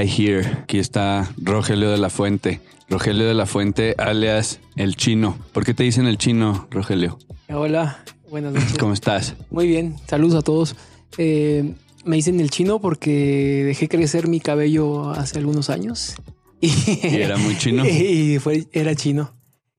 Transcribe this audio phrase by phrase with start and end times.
[0.00, 2.60] Guy here, aquí está Rogelio de la Fuente.
[2.88, 5.36] Rogelio de la Fuente, alias el chino.
[5.52, 7.18] ¿Por qué te dicen el chino, Rogelio?
[7.50, 8.78] Hola, buenas noches.
[8.78, 9.34] ¿Cómo estás?
[9.50, 10.74] Muy bien, saludos a todos.
[11.18, 11.74] Eh,
[12.06, 16.14] me dicen el chino porque dejé crecer mi cabello hace algunos años.
[16.62, 16.72] Y,
[17.02, 17.84] era muy chino.
[17.86, 19.34] Y fue, era chino.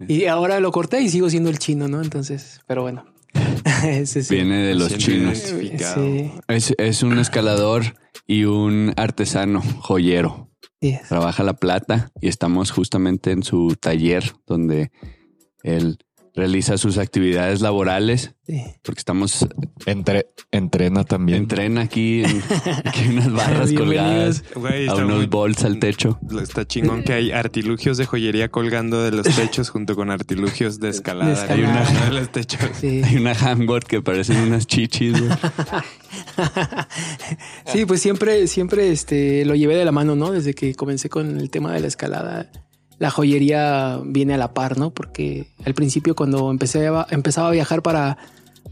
[0.08, 2.02] Y ahora lo corté y sigo siendo el chino, ¿no?
[2.02, 3.11] Entonces, pero bueno.
[3.86, 4.36] Ese sí.
[4.36, 5.38] Viene de los chinos.
[5.38, 6.32] Sí.
[6.48, 7.96] Es, es, un escalador
[8.28, 10.50] y un artesano joyero.
[10.80, 11.10] Yes.
[11.10, 14.92] Trabaja la plata y estamos justamente en su taller donde
[15.64, 16.00] él
[16.36, 18.36] realiza sus actividades laborales.
[18.46, 18.62] Sí.
[18.84, 19.48] Porque estamos.
[19.86, 21.40] Entre, entrena también.
[21.40, 22.42] Entrena aquí, en,
[22.86, 26.20] aquí unas barras colgadas Güey, a está unos bolts al techo.
[26.42, 30.90] Está chingón que hay artilugios de joyería colgando de los techos junto con artilugios de
[30.90, 31.30] escalada.
[31.30, 31.82] De escalada.
[31.82, 32.60] arriba de los techos.
[32.80, 33.02] Sí.
[33.04, 35.18] Hay una handboard que parecen unas chichis.
[37.66, 40.32] Sí, pues siempre, siempre este, lo llevé de la mano, ¿no?
[40.32, 42.52] Desde que comencé con el tema de la escalada,
[43.02, 44.92] la joyería viene a la par, ¿no?
[44.92, 48.20] Porque al principio cuando empecé a, empezaba a viajar para,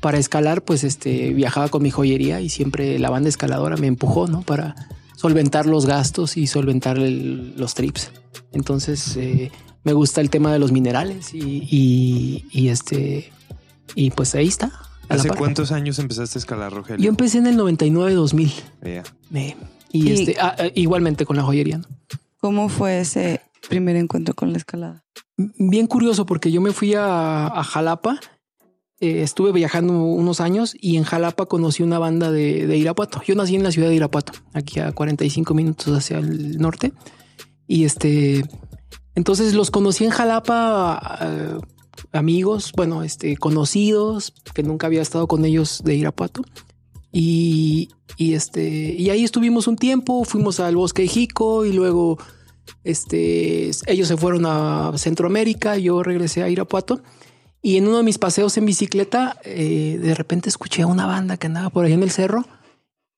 [0.02, 4.28] para escalar, pues este, viajaba con mi joyería y siempre la banda escaladora me empujó,
[4.28, 4.44] ¿no?
[4.44, 4.76] Para
[5.16, 8.12] solventar los gastos y solventar el- los trips.
[8.54, 9.52] Entonces, eh,
[9.84, 13.32] me gusta el tema de los minerales y, y, y este,
[13.96, 14.72] y pues ahí está.
[15.10, 17.04] ¿Hace cuántos años empezaste a escalar, Rogelio?
[17.04, 18.52] Yo empecé en el 99-2000.
[18.84, 19.04] Ya.
[19.32, 19.58] Me-
[19.92, 21.80] y, Y- este, ah, ah, igualmente con la joyería.
[21.80, 21.86] ¿no?
[22.40, 25.06] ¿Cómo fue ese primer encuentro con la escalada?
[25.38, 28.20] Bien curioso porque yo me fui a, Jalapa,
[29.00, 33.22] eh, estuve viajando unos años y en Jalapa conocí una banda de, de Irapuato.
[33.26, 36.94] Yo nací en la ciudad de Irapuato, aquí a 45 minutos hacia el norte.
[37.68, 38.44] Y este,
[39.16, 41.58] entonces los conocí en Jalapa, eh,
[42.14, 46.44] amigos, bueno, este, conocidos, que nunca había estado con ellos de Irapuato.
[47.12, 52.18] Y, y este, y ahí estuvimos un tiempo, fuimos al bosque de Jico y luego
[52.84, 57.02] este, ellos se fueron a Centroamérica, yo regresé a Irapuato
[57.62, 61.38] y en uno de mis paseos en bicicleta, eh, de repente escuché a una banda
[61.38, 62.46] que andaba por ahí en el cerro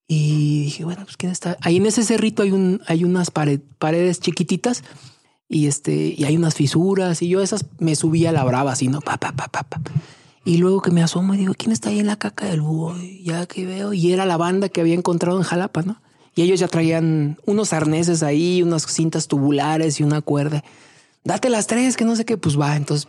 [0.08, 1.56] y dije, bueno, pues quién está.
[1.60, 4.82] Ahí en ese cerrito hay un, hay unas pared- paredes chiquititas
[5.48, 8.88] y este, y hay unas fisuras y yo esas me subí a la brava así,
[8.88, 9.00] ¿no?
[9.00, 9.80] Pa, pa, pa, pa, pa.
[10.44, 12.96] Y luego que me asomo y digo, ¿quién está ahí en la caca del búho?
[13.22, 16.02] Ya que veo, y era la banda que había encontrado en Jalapa, ¿no?
[16.34, 20.64] Y ellos ya traían unos arneses ahí, unas cintas tubulares y una cuerda.
[21.24, 22.76] Date las tres, que no sé qué, pues va.
[22.76, 23.08] Entonces,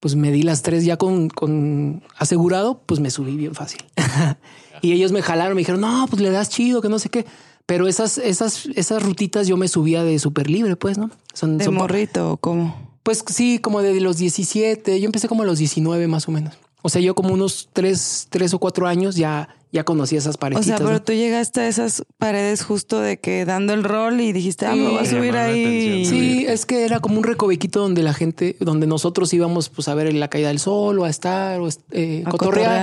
[0.00, 3.84] pues me di las tres ya con, con asegurado, pues me subí bien fácil.
[4.82, 7.26] y ellos me jalaron, me dijeron, no, pues le das chido, que no sé qué.
[7.66, 11.10] Pero esas, esas, esas rutitas yo me subía de súper libre, pues, ¿no?
[11.34, 12.90] Son, ¿De son morrito o cómo?
[13.02, 15.00] pues sí, como de los 17.
[15.00, 16.54] Yo empecé como a los 19 más o menos.
[16.82, 20.38] O sea, yo como unos tres, tres o cuatro años ya, ya conocía esas O
[20.38, 20.66] paredes.
[20.66, 24.66] sea, pero tú llegaste a esas paredes justo de que dando el rol y dijiste,
[24.66, 24.80] ah, Sí.
[24.80, 25.64] me voy a subir ahí.
[25.64, 29.86] atención, Sí, es que era como un recovequito donde la gente, donde nosotros íbamos pues
[29.88, 32.30] a ver la caída del sol o a estar o eh, A cotorrear,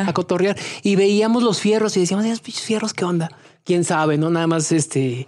[0.05, 0.09] cotorrear.
[0.09, 3.29] a cotorrear y veíamos los fierros y decíamos, esos pinches fierros, ¿qué onda?
[3.65, 4.17] ¿Quién sabe?
[4.17, 5.27] No, nada más este,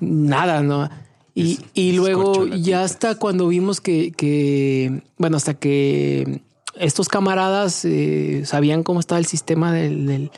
[0.00, 0.88] nada, ¿no?
[1.34, 6.42] Y, Es- y luego ya hasta cuando vimos que, que, bueno, hasta que
[6.78, 10.30] estos camaradas eh, sabían cómo estaba el sistema del, del-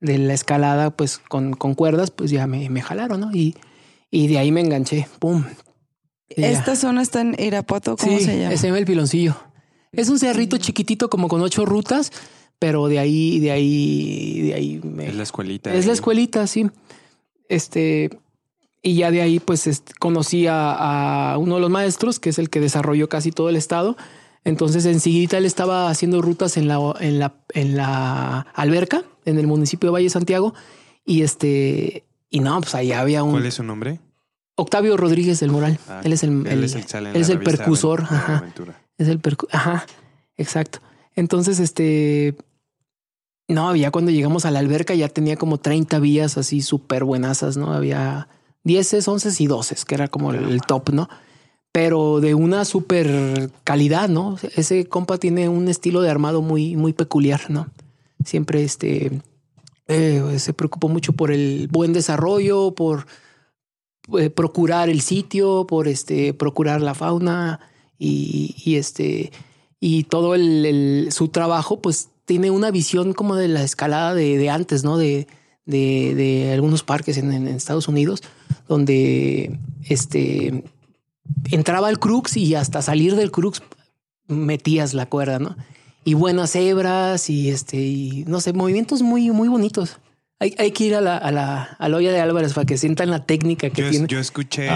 [0.00, 3.30] de la escalada, pues con, con cuerdas, pues ya me, me jalaron, ¿no?
[3.34, 3.56] Y,
[4.10, 5.44] y de ahí me enganché, ¡pum!
[6.36, 6.50] Ya.
[6.50, 8.56] Esta zona está en Irapuato, ¿cómo sí, se llama?
[8.56, 9.34] Se llama el piloncillo.
[9.92, 12.12] Es un cerrito chiquitito como con ocho rutas,
[12.58, 15.72] pero de ahí, de ahí, de ahí me- Es la escuelita.
[15.74, 16.70] es la escuelita, sí.
[17.48, 18.10] Este,
[18.82, 22.50] y ya de ahí, pues conocí a, a uno de los maestros, que es el
[22.50, 23.96] que desarrolló casi todo el estado.
[24.44, 29.46] Entonces, enseguida él estaba haciendo rutas en la, en la, en la alberca, en el
[29.46, 30.54] municipio de Valle Santiago.
[31.04, 34.00] Y este, y no, pues ahí había un ¿Cuál es su nombre?
[34.56, 35.78] Octavio Rodríguez del Moral.
[35.88, 38.38] Ah, él es el, Él el- es el, en él es percusor, ajá.
[38.38, 38.82] Aventura.
[38.98, 39.86] Es el percu Ajá,
[40.36, 40.80] exacto.
[41.14, 42.36] Entonces, este.
[43.48, 47.56] No, ya cuando llegamos a la alberca ya tenía como 30 vías así súper buenasas,
[47.56, 47.72] ¿no?
[47.72, 48.28] Había
[48.64, 51.08] 10, 11 y 12, que era como el, el top, ¿no?
[51.72, 54.36] Pero de una súper calidad, ¿no?
[54.56, 57.68] Ese compa tiene un estilo de armado muy, muy peculiar, ¿no?
[58.24, 59.20] Siempre este.
[59.86, 63.06] eh, se preocupó mucho por el buen desarrollo, por
[64.18, 67.60] eh, procurar el sitio, por este, procurar la fauna
[67.98, 69.32] y, y este
[69.80, 74.84] y todo el, su trabajo, pues tiene una visión como de la escalada de, antes,
[74.84, 74.98] ¿no?
[74.98, 75.26] De,
[75.66, 78.22] de, algunos parques en Estados Unidos,
[78.66, 80.64] donde este
[81.50, 83.62] entraba el crux y hasta salir del crux
[84.28, 85.56] metías la cuerda, ¿no?
[86.04, 89.98] Y buenas hebras y este, y no sé, movimientos muy, muy bonitos.
[90.40, 92.78] Hay, hay que ir a la, a la, a la olla de Álvarez para que
[92.78, 94.06] sientan la técnica que Yo, tiene.
[94.06, 94.68] yo escuché.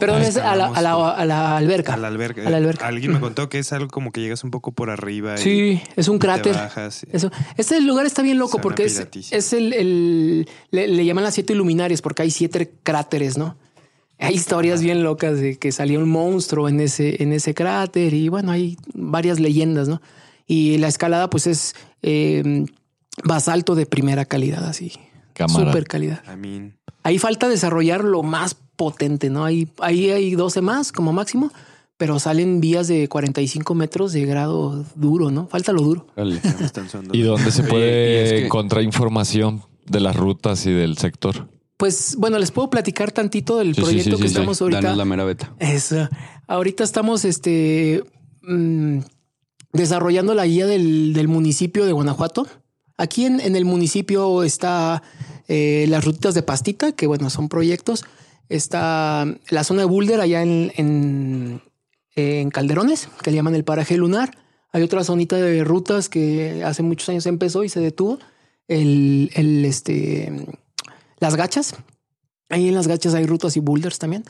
[0.00, 1.94] Perdón, es a la, a, la, estábamos a la alberca.
[1.94, 2.46] a la alberca.
[2.46, 2.86] a la alberca.
[2.86, 5.34] Alguien me contó que es algo como que llegas un poco por arriba.
[5.34, 6.54] y Sí, es un te cráter.
[6.54, 7.30] bajas y- Eso.
[7.56, 11.34] Este lugar está bien loco Suena porque es, es el, el- le, le llaman las
[11.34, 13.56] siete luminarias porque hay siete cráteres, ¿no?
[14.18, 18.28] Hay historias bien locas de que salía un monstruo en ese, en ese cráter y
[18.28, 20.00] bueno, hay varias leyendas, ¿no?
[20.46, 22.64] Y la escalada pues es eh,
[23.24, 24.92] basalto de primera calidad, así.
[25.34, 25.66] Cámara.
[25.66, 26.22] Super calidad.
[26.32, 26.74] I mean,
[27.04, 29.44] Ahí falta desarrollar lo más potente, ¿no?
[29.44, 31.52] Ahí, ahí hay 12 más como máximo,
[31.96, 35.46] pero salen vías de 45 metros de grado duro, ¿no?
[35.46, 36.06] Falta lo duro.
[37.12, 41.48] ¿Y dónde se puede y es que- encontrar información de las rutas y del sector?
[41.78, 44.82] Pues bueno, les puedo platicar tantito del Sí, proyecto sí, que estamos ahorita.
[44.82, 45.54] Danos la mera beta.
[45.60, 46.08] Eso.
[46.48, 48.02] Ahorita estamos este,
[48.42, 48.98] mm,
[49.72, 52.48] desarrollando la guía del, del municipio de Guanajuato.
[52.96, 55.04] Aquí en, en el municipio está
[55.46, 58.04] eh, las rutitas de pastita, que bueno, son proyectos.
[58.48, 61.62] Está la zona de Boulder allá en, en,
[62.16, 64.36] en Calderones, que le llaman el paraje lunar.
[64.72, 68.18] Hay otra zonita de rutas que hace muchos años empezó y se detuvo.
[68.66, 70.32] El, el, este,
[71.20, 71.74] las gachas.
[72.48, 74.24] Ahí en las gachas hay rutas y boulders también.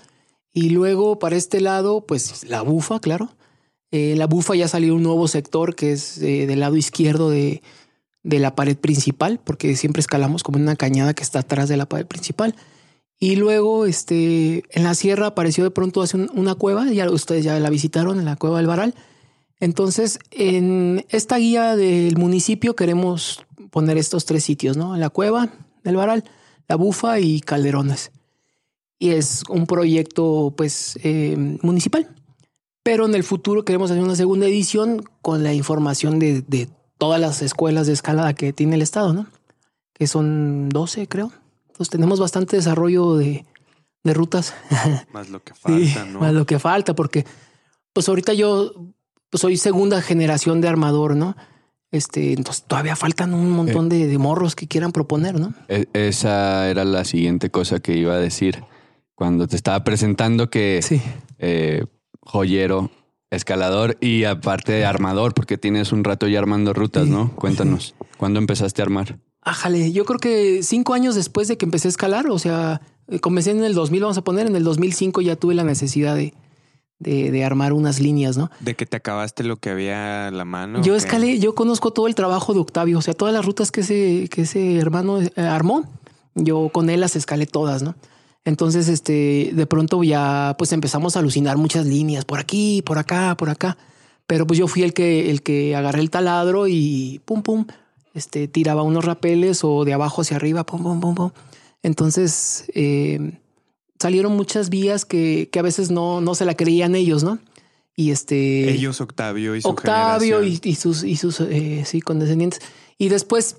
[0.53, 3.31] Y luego para este lado, pues la bufa, claro.
[3.91, 7.63] Eh, la bufa ya salió un nuevo sector que es eh, del lado izquierdo de,
[8.23, 11.77] de la pared principal, porque siempre escalamos como en una cañada que está atrás de
[11.77, 12.55] la pared principal.
[13.21, 17.45] Y luego, este, en la sierra apareció de pronto hace un- una cueva, ya ustedes
[17.45, 18.95] ya la visitaron, en la cueva del Varal.
[19.61, 24.97] Entonces, en esta guía del municipio queremos poner estos tres sitios, ¿no?
[24.97, 25.49] La cueva
[25.83, 26.25] del Varal,
[26.69, 28.13] la bufa y Calderones.
[28.99, 32.15] Y es un proyecto, pues, eh, municipal.
[32.83, 36.69] Pero en el futuro queremos hacer una segunda edición con la información de, de
[36.99, 39.27] todas las escuelas de escalada que tiene el estado, ¿no?
[39.93, 41.33] Que son 12, creo.
[41.69, 43.47] Entonces tenemos bastante desarrollo de,
[44.05, 44.55] de rutas.
[45.13, 46.21] Más lo que Sí, falta, ¿no?
[46.21, 47.25] Más lo que falta, porque
[47.93, 48.73] pues ahorita yo
[49.31, 51.37] pues, soy segunda generación de armador, ¿no?
[51.91, 55.55] Este, entonces todavía faltan un montón de, de morros que quieran proponer, ¿no?
[55.69, 58.63] E- esa era la siguiente cosa que iba a decir.
[59.15, 61.01] Cuando te estaba presentando que Sí.
[61.39, 61.85] eh,
[62.21, 62.91] joyero,
[63.31, 67.11] escalador y aparte armador, porque tienes un rato ya armando rutas, Sí.
[67.11, 67.35] ¿no?
[67.35, 69.19] Cuéntanos, ¿cuándo empezaste a armar?
[69.43, 73.19] Ájale, yo creo que cinco años después de que empecé a escalar, o sea, eh,
[73.19, 76.35] comencé en el 2000, vamos a poner, en el 2005 ya tuve la necesidad de,
[76.99, 78.51] de, de armar unas líneas, ¿no?
[78.61, 80.83] De que te acabaste lo que había a la mano.
[80.83, 83.83] Yo escalé, yo conozco todo el trabajo de Octavio, o sea, todas las rutas que
[83.83, 85.85] ese, que ese hermano eh, armó,
[86.35, 87.95] yo con él las escalé todas, ¿no?
[88.45, 93.37] Entonces, este, de pronto ya pues empezamos a alucinar muchas líneas por aquí, por acá,
[93.37, 93.77] por acá.
[94.27, 97.67] Pero pues yo fui el que, el que agarré el taladro y pum, pum,
[98.15, 101.31] este, tiraba unos rapeles o de abajo hacia arriba, pum, pum, pum, pum.
[101.83, 103.39] Entonces, eh,
[103.99, 107.39] salieron muchas vías que, que a veces no, no se la creían ellos, ¿no?
[107.97, 108.71] Y este.
[108.71, 112.61] Ellos, Octavio y su Octavio y, sus, y sus eh, sí, condescendientes.
[112.97, 113.57] Y después,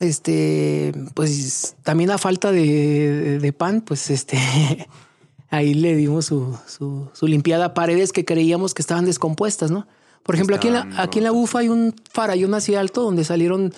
[0.00, 4.38] este, pues también a falta de, de- pan, pues este,
[5.48, 9.86] ahí le dimos su, su, su limpiada a paredes que creíamos que estaban descompuestas, ¿no?
[10.22, 13.24] Por ejemplo, aquí en, la, aquí en la bufa hay un farallón así alto donde
[13.24, 13.72] salieron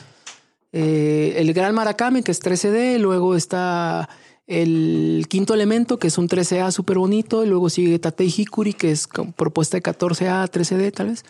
[0.73, 4.09] eh, el Gran Maracame, que es 13D, luego está
[4.51, 8.91] el quinto elemento, que es un 13A súper bonito, y luego sigue Tatei Hikuri, que
[8.91, 11.25] es propuesta de 14A, 13D tal vez.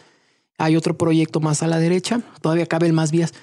[0.56, 3.34] Hay otro proyecto más a la derecha, todavía caben más vías,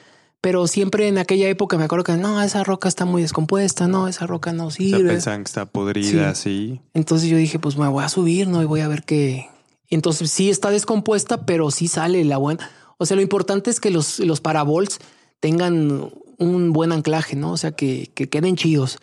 [0.42, 4.08] pero siempre en aquella época me acuerdo que no, esa roca está muy descompuesta, no,
[4.08, 5.10] esa roca no O sea, sirve.
[5.10, 6.82] pensaban que está podrida, sí.
[6.94, 8.62] Entonces yo dije, pues me voy a subir, ¿no?
[8.62, 9.48] Y voy a ver qué.
[9.90, 12.70] Entonces sí está descompuesta, pero sí sale la buena.
[12.98, 15.00] O sea, lo importante es que los, los parabols
[15.40, 17.52] tengan un buen anclaje, ¿no?
[17.52, 18.98] O sea, que, que queden chidos.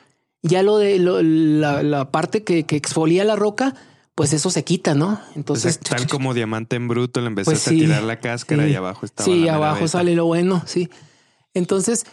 [0.45, 3.75] Ya lo de lo- la, la parte que, que exfolia la roca,
[4.15, 5.21] pues eso se quita, ¿no?
[5.35, 8.71] Entonces, tal como diamante en bruto, le empezaste Pues sí, a tirar la cáscara sí.
[8.71, 9.89] y abajo estaba Sí, la abajo beta.
[9.89, 10.89] sale lo bueno, sí.
[11.55, 12.05] Entonces,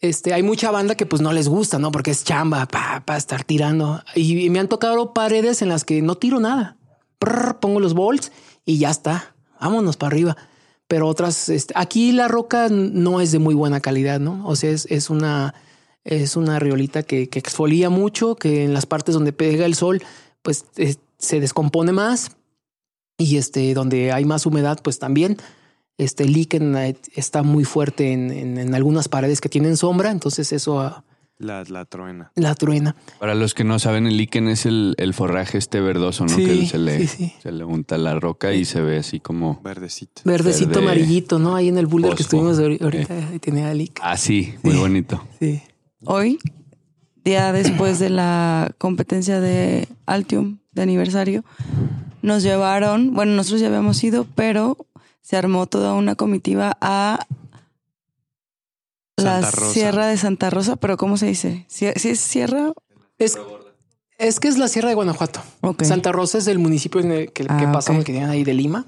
[0.00, 1.90] este, hay mucha banda que pues no les gusta, ¿no?
[1.92, 4.02] Porque es chamba, para estar tirando.
[4.14, 6.76] Y, y me han tocado paredes en las que no tiro nada.
[7.18, 8.32] Prr, pongo los bolts
[8.64, 9.34] y ya está.
[9.60, 10.36] Vámonos para arriba.
[10.88, 14.46] Pero otras, este, aquí la roca no es de muy buena calidad, ¿no?
[14.46, 15.54] O sea, es, es una,
[16.06, 20.02] es una riolita que, que exfolia mucho, que en las partes donde pega el sol,
[20.42, 22.30] pues eh, se descompone más.
[23.18, 25.36] Y este, donde hay más humedad, pues también
[25.98, 30.80] este lignite está muy fuerte en, en- en algunas paredes que tienen sombra, entonces eso
[30.80, 31.02] ah,
[31.38, 32.30] La, la truena.
[32.34, 32.94] la truena.
[33.18, 36.34] Para los que no saben, el líquen es el, el forraje este verdoso, ¿no?
[36.36, 37.32] Sí, que se le, sí, sí.
[37.42, 40.20] se le unta la roca y se ve así como Verdecito.
[40.26, 41.56] Verdecito Verde, amarillito, ¿no?
[41.56, 43.72] Ahí en el boulder que estuvimos ahori- ahorita ahí tenía
[44.02, 44.78] así, muy Sí.
[44.78, 45.22] bonito.
[45.40, 45.62] Sí.
[46.06, 46.38] Hoy,
[47.24, 51.44] día después de la competencia de Altium de aniversario,
[52.22, 54.76] nos llevaron, bueno, nosotros ya habíamos ido, pero
[55.22, 57.26] se armó toda una comitiva a
[59.16, 59.42] la.
[59.50, 61.64] Sierra de Santa Rosa, pero ¿cómo se dice?
[61.68, 62.72] ¿Sí, sí es Sierra?
[63.18, 63.38] Es,
[64.18, 65.40] es que es la Sierra de Guanajuato.
[65.62, 65.82] Ok.
[65.84, 68.06] Santa Rosa es el municipio en el que, que Ah, pasamos, ok.
[68.06, 68.84] que tienen ahí de Lima.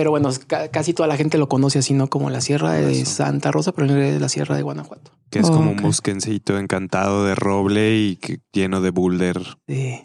[0.00, 2.08] Pero bueno, ca- casi toda la gente lo conoce así, ¿no?
[2.08, 3.10] Como la Sierra de Eso.
[3.16, 5.10] Santa Rosa, pero en realidad es la Sierra de Guanajuato.
[5.28, 9.42] Que es como un bosquencito encantado de roble y que, lleno de boulder.
[9.68, 10.00] Sí.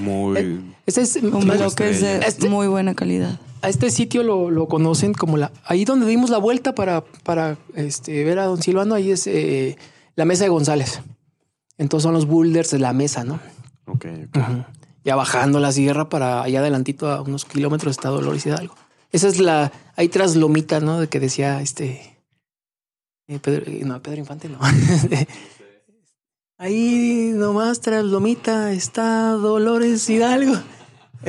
[0.00, 0.74] Muy.
[0.86, 3.38] Ese es Un Más bloque es de Este- muy buena calidad.
[3.60, 5.52] A este sitio lo, lo conocen como la.
[5.66, 9.76] Ahí donde dimos la vuelta para, para este, ver a don Silvano, ahí es eh,
[10.16, 11.02] la mesa de González.
[11.76, 13.40] Entonces son los boulders de la mesa, ¿no?
[13.86, 14.38] Ok, ok.
[15.04, 18.74] Ya bajando la sierra para allá adelantito a unos kilómetros está Dolores Hidalgo.
[19.12, 19.72] Esa es la.
[19.96, 21.00] Hay tras lomita, ¿no?
[21.00, 22.18] De que decía este.
[23.26, 24.58] eh, Pedro, eh, no, Pedro Infante no.
[26.58, 30.54] Ahí nomás tras lomita está Dolores Hidalgo.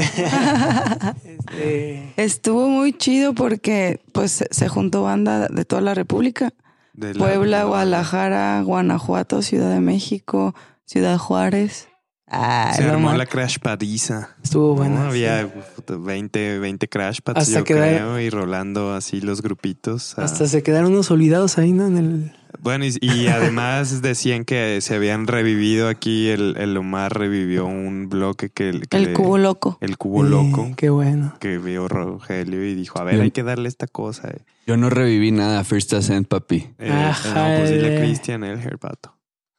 [1.23, 6.51] Este, Estuvo muy chido porque pues se- se juntó banda de toda la República.
[6.93, 10.53] De la- Puebla, Guadalajara, Guanajuato, Ciudad de México,
[10.85, 11.87] Ciudad Juárez.
[12.31, 14.35] Ah, Se armó la crash padiza.
[14.43, 14.75] estuvo ¿no?
[14.75, 15.01] bueno.
[15.01, 20.13] Había puta, 20, 20 crash pads, Hasta yo quedar- creo, y rolando así los grupitos.
[20.17, 20.23] ah.
[20.25, 21.87] Hasta se quedaron unos olvidados ahí, ¿no?
[21.87, 22.31] En el.
[22.61, 26.27] Bueno, y, y además decían que se habían revivido aquí.
[26.29, 29.77] El, el Omar revivió un bloque que, que El le- cubo loco.
[29.81, 30.71] El cubo Sí, loco.
[30.75, 31.35] Qué bueno.
[31.39, 34.29] Que vio Rogelio y dijo: A ver, hay que darle esta cosa.
[34.29, 34.41] eh.
[34.67, 36.67] Yo no reviví nada, First Ascent, papi.
[36.79, 38.01] Eh, Ajá, no, pues dile a eh.
[38.03, 39.15] Cristian Elger, pato.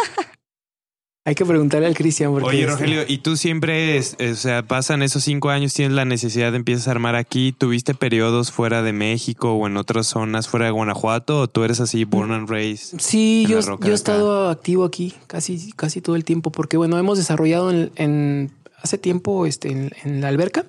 [1.29, 2.31] Hay que preguntarle al Cristian.
[2.33, 6.49] Oye, Rogelio, ¿y tú siempre, es- o sea, pasan esos cinco años, tienes la necesidad
[6.51, 7.51] de empiezas a armar aquí?
[7.55, 11.41] ¿Tuviste periodos fuera de México o en otras zonas fuera de Guanajuato?
[11.41, 12.99] ¿O tú eres así, born and raised?
[12.99, 16.97] Sí, en yo, yo he estado activo aquí casi, casi todo el tiempo, porque bueno,
[16.97, 20.65] hemos desarrollado en, en- hace tiempo este, en, en la alberca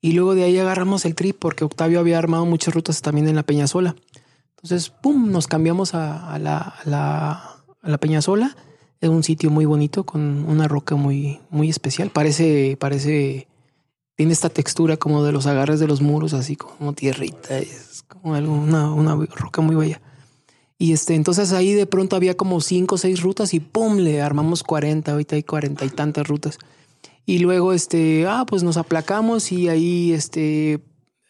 [0.00, 3.36] y luego de ahí agarramos el trip porque Octavio había armado muchas rutas también en
[3.36, 3.94] la Peñasola.
[4.56, 7.30] Entonces, pum, nos cambiamos a, a la, a, la,
[7.82, 8.56] a la Peñasola.
[9.02, 12.10] Es un sitio muy bonito con una roca muy, muy especial.
[12.10, 13.48] Parece, parece,
[14.14, 17.58] tiene esta textura como de los agarres de los muros, así como tierrita.
[17.58, 20.00] Es como algo, una, una roca muy bella.
[20.78, 24.22] Y este, entonces ahí de pronto había como cinco o seis rutas y pum, le
[24.22, 26.58] armamos 40, ahorita hay cuarenta y tantas rutas.
[27.26, 30.80] Y luego, este, ah, pues nos aplacamos y ahí, este,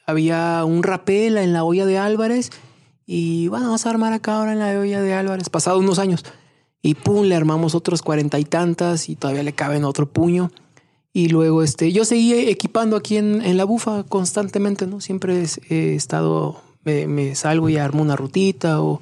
[0.07, 2.51] había un rapel en la olla de Álvarez
[3.07, 6.23] y bueno, vamos a armar acá ahora en la olla de Álvarez, pasado unos años.
[6.83, 10.51] Y pum, le armamos otros cuarenta y tantas y todavía le caben otro puño.
[11.13, 15.01] Y luego, este, yo seguí equipando aquí en, en la bufa constantemente, ¿no?
[15.01, 19.01] Siempre es- he estado, me, me salgo y armo una rutita o,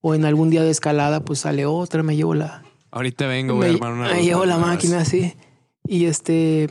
[0.00, 3.64] o en algún día de escalada, pues sale otra, me llevo la, Ahorita vengo, voy
[3.66, 4.14] a me, armar una.
[4.14, 5.34] me llevo la máquina, sí.
[5.86, 6.68] Y este,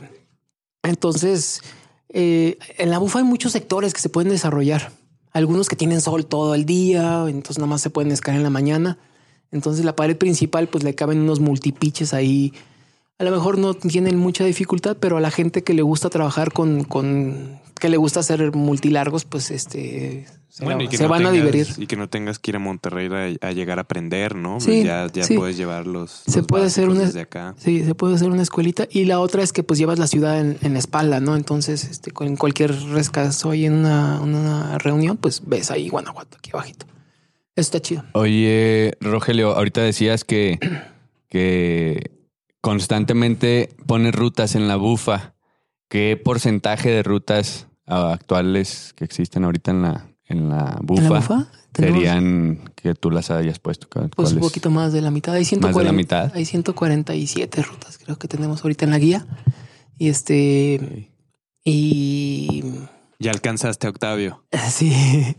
[0.82, 1.60] entonces,
[2.08, 4.92] eh, en la bufa hay muchos sectores que se pueden desarrollar.
[5.32, 8.50] Algunos que tienen sol todo el día, entonces nada más se pueden escalar en la
[8.50, 8.98] mañana.
[9.52, 12.52] Entonces la pared principal, pues le caben unos multipiches ahí.
[13.18, 16.52] A lo mejor no tienen mucha dificultad, pero a la gente que le gusta trabajar
[16.52, 21.02] con, con que le gusta hacer multilargos, pues este se, Bueno, la- y que se
[21.04, 21.66] no van a divertir.
[21.78, 24.60] Y que no tengas que ir a Monterrey a, a llegar a aprender, ¿no?
[24.60, 25.36] Sí, ya ya sí.
[25.36, 26.22] puedes llevarlos.
[26.26, 27.54] Se puede hacer una- desde acá.
[27.58, 28.86] Sí, se puede hacer una escuelita.
[28.90, 31.36] Y la otra es que pues llevas la ciudad en, en la espalda, ¿no?
[31.36, 36.50] Entonces, este, con cualquier rescazo ahí en una, una reunión, pues ves ahí Guanajuato, aquí
[36.52, 36.86] abajito.
[37.58, 38.04] Está chido.
[38.12, 40.60] Oye, Rogelio, ahorita decías que,
[41.28, 42.12] que
[42.60, 45.34] constantemente pones rutas en la bufa.
[45.88, 51.08] ¿Qué porcentaje de rutas actuales que existen ahorita en la, en la ¿En bufa, la
[51.08, 51.46] bufa?
[51.72, 53.88] Tenemos, serían que tú las hayas puesto.
[54.14, 55.34] Pues un poquito más de la mitad.
[55.34, 56.32] Hay 140, la mitad.
[56.36, 59.26] Hay 147 rutas, creo que tenemos ahorita en la guía.
[59.98, 61.10] Y este.
[61.64, 62.62] Y.
[63.18, 64.44] Ya alcanzaste a Octavio.
[64.70, 65.34] Sí.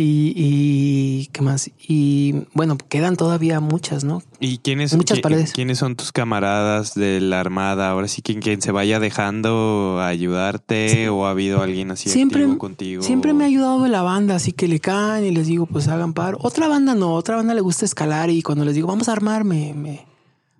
[0.00, 1.26] Y, y.
[1.32, 1.72] ¿Qué más?
[1.88, 4.22] Y bueno, quedan todavía muchas, ¿no?
[4.38, 5.52] ¿Y quiénes, Muchas paredes.
[5.52, 7.90] quiénes son tus camaradas de la Armada?
[7.90, 12.42] Ahora sí, quien, quien se vaya dejando a ayudarte o ha habido alguien así Siempre-
[12.42, 13.02] activo contigo.
[13.02, 16.12] Siempre me ha ayudado la banda, así que le caen y les digo, pues hagan
[16.12, 16.38] paro.
[16.42, 19.42] Otra banda no, otra banda le gusta escalar y cuando les digo, vamos a armar,
[19.42, 20.06] me, me,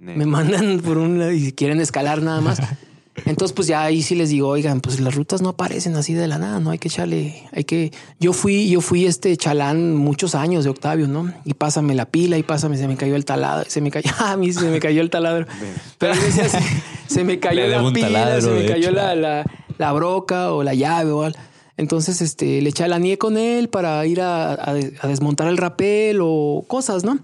[0.00, 2.58] me mandan por un lado y quieren escalar nada más.
[3.26, 6.26] Entonces, pues ya ahí sí les digo, oigan, pues las rutas no aparecen así de
[6.26, 7.92] la nada, no hay que echarle, hay que.
[8.20, 11.32] Yo fui, yo fui este chalán muchos años de Octavio, ¿no?
[11.44, 14.36] Y pásame la pila y pásame, se me cayó el taladro, se me cayó, a
[14.36, 15.46] mí se me cayó el taladro.
[15.98, 16.52] Pero a veces
[17.06, 19.44] se, me cayó la pila, taladro, se me cayó la, la,
[19.78, 21.38] la broca o la llave o algo.
[21.76, 26.64] Entonces, este, le chalaneé con él para ir a, a- a desmontar el rapel o
[26.66, 27.18] cosas, ¿no?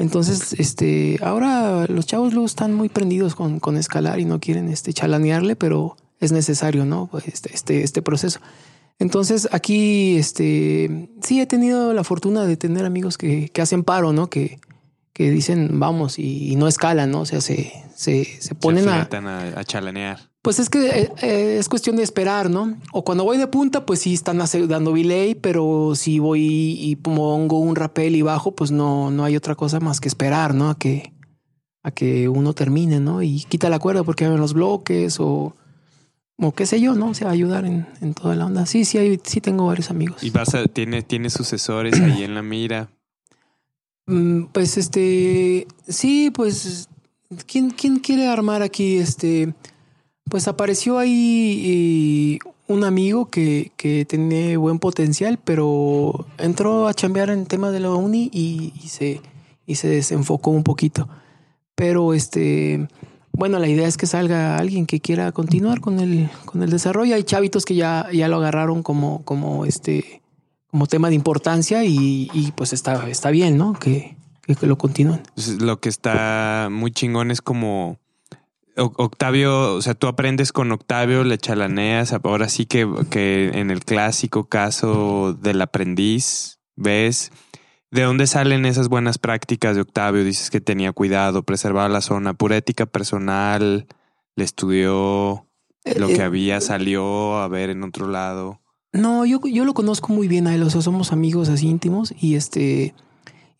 [0.00, 4.70] Entonces, este, ahora los chavos luego están muy prendidos con, con escalar y no quieren
[4.70, 7.08] este, chalanearle, pero es necesario, ¿no?
[7.10, 8.40] Pues, Este, este, este proceso.
[8.98, 14.14] Entonces, aquí, este, sí he tenido la fortuna de tener amigos que, que hacen paro,
[14.14, 14.30] ¿no?
[14.30, 14.58] Que,
[15.12, 17.20] que dicen vamos y, y no escalan, ¿no?
[17.20, 20.29] O sea, se, se, se se ponen a, fletan a, a chalanear.
[20.42, 22.78] Pues es que eh, eh, es cuestión de esperar, ¿no?
[22.92, 27.58] O cuando voy de punta, pues sí están dando delay, pero si voy y pongo
[27.58, 30.70] un rapel y bajo, pues no, no hay otra cosa más que esperar, ¿no?
[30.70, 31.12] A que,
[31.82, 33.22] a que uno termine, ¿no?
[33.22, 35.54] Y quita la cuerda porque hay los bloques o,
[36.38, 37.10] o qué sé yo, ¿no?
[37.10, 38.64] O sea, ayudar en, en toda la onda.
[38.64, 40.24] Sí, sí, hay, sí tengo varios amigos.
[40.24, 42.88] Y vas a, tiene, tiene sucesores ahí en la mira.
[44.06, 46.88] Mm, Pues este, sí, pues,
[47.46, 48.96] ¿quién, quién quiere armar aquí?
[48.96, 49.52] Este,
[50.30, 57.30] pues apareció ahí eh, un amigo que, que tiene buen potencial, pero entró a chambear
[57.30, 59.20] en tema de la uni y, se,
[59.66, 61.08] y se desenfocó un poquito.
[61.74, 62.88] Pero este,
[63.32, 67.14] bueno, la idea es que salga alguien que quiera continuar con el, con el desarrollo.
[67.14, 70.22] Hay chavitos que ya, ya lo agarraron como, como este,
[70.70, 73.72] como tema de importancia y, pues está, está bien, ¿no?
[73.72, 75.22] Que, que, lo continúen.
[75.58, 77.98] Lo que está muy chingón es como
[78.80, 82.12] Octavio, o sea, tú aprendes con Octavio, le chalaneas.
[82.12, 87.30] Ahora sí que, que en el clásico caso del aprendiz, ves
[87.90, 90.24] de dónde salen esas buenas prácticas de Octavio.
[90.24, 93.86] Dices que tenía cuidado, preservaba la zona, pura ética personal,
[94.36, 95.46] le estudió
[95.96, 98.60] lo Eh, que eh, había, salió a ver en otro lado.
[98.92, 102.12] No, yo, yo lo conozco muy bien a él, o sea, somos amigos así íntimos
[102.20, 102.94] y este,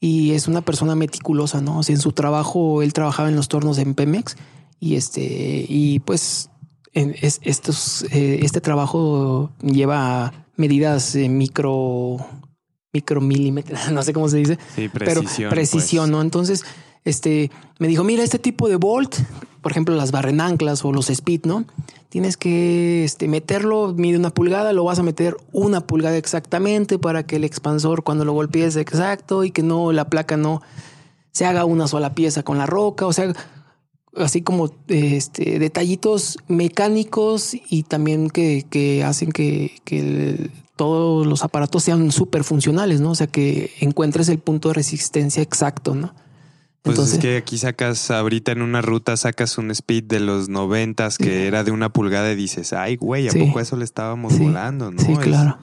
[0.01, 1.79] y es una persona meticulosa, ¿no?
[1.79, 4.37] O sea, en su trabajo, él trabajaba en los tornos en Pemex
[4.81, 6.51] y este, y pues
[6.93, 12.17] en es, estos, eh, este trabajo lleva medidas eh, micro,
[12.93, 15.51] micro milímetros, no sé cómo se dice, Sí, pero precisión.
[15.51, 16.11] precisión, pues.
[16.11, 16.23] ¿no?
[16.23, 16.65] Entonces,
[17.05, 19.17] este, me dijo, mira, este tipo de bolt,
[19.63, 21.65] por ejemplo, las barrenanclas o los speed, ¿no?
[22.09, 27.25] Tienes que este, meterlo, mide una pulgada, lo vas a meter una pulgada exactamente para
[27.25, 30.61] que el expansor cuando lo golpees exacto y que no, la placa no
[31.31, 33.33] se haga una sola pieza con la roca, o sea,
[34.17, 41.43] así como este, detallitos mecánicos y también que, que hacen que, que el- todos los
[41.45, 43.11] aparatos sean súper funcionales, ¿no?
[43.11, 46.15] O sea, que encuentres el punto de resistencia exacto, ¿no?
[46.83, 51.19] Pues es que aquí sacas, ahorita en una ruta sacas un speed de los noventas
[51.19, 53.41] que era de una pulgada y dices, ay, güey, ¿a Sí.
[53.41, 54.43] poco eso le estábamos Sí.
[54.45, 54.91] volando?
[54.91, 55.03] ¿no?
[55.03, 55.59] sí, Es- claro.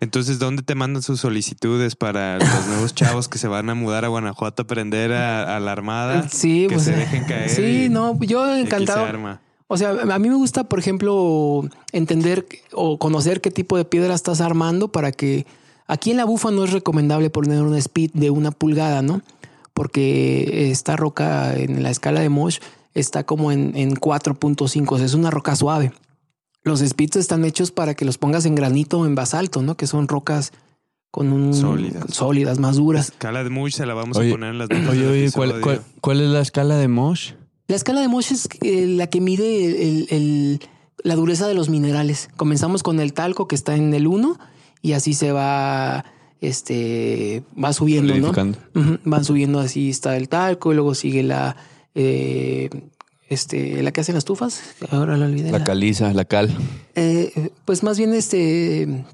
[0.00, 4.04] Entonces, ¿dónde te mandan sus solicitudes para los nuevos chavos que se van a mudar
[4.04, 6.28] a Guanajuato a aprender a, a la armada?
[6.28, 6.84] Sí, que pues.
[6.86, 7.48] se eh, dejen caer.
[7.48, 9.04] Sí, no, yo encantado.
[9.04, 9.40] arma.
[9.68, 14.14] O sea, a mí me gusta, por ejemplo, entender o conocer qué tipo de piedra
[14.14, 15.46] estás armando para que
[15.86, 19.22] aquí en la bufa no es recomendable poner un speed de una pulgada, ¿no?
[19.74, 22.58] Porque esta roca en la escala de Mosh
[22.94, 25.92] está como en, en 4.5, o sea, es una roca suave.
[26.66, 29.76] Los speeds están hechos para que los pongas en granito o en basalto, ¿no?
[29.76, 30.52] Que son rocas
[31.12, 32.12] con un Sólidas.
[32.12, 33.08] sólidas, más duras.
[33.10, 35.50] Escala de Mush se la vamos Oye, a poner en las notas Oye, oye, ¿cuál,
[35.50, 35.62] episodio.
[35.62, 37.32] cuál, cuál es la escala de Mosh?
[37.68, 40.60] La escala de Mosh es eh, la que mide el- el-
[41.04, 42.28] la dureza de los minerales.
[42.36, 44.36] Comenzamos con el talco que está en el 1
[44.82, 46.04] y así se va,
[46.40, 48.32] este, va subiendo, ¿no?
[48.34, 48.58] Solidificando.
[48.74, 51.56] Ujú, Van subiendo así está el talco y luego sigue la,
[51.94, 52.70] eh,
[53.28, 54.60] este, la que hacen las tufas.
[54.90, 55.50] Ahora la olvidé.
[55.50, 56.54] La la- caliza, la cal.
[56.94, 59.04] eh, pues más bien este,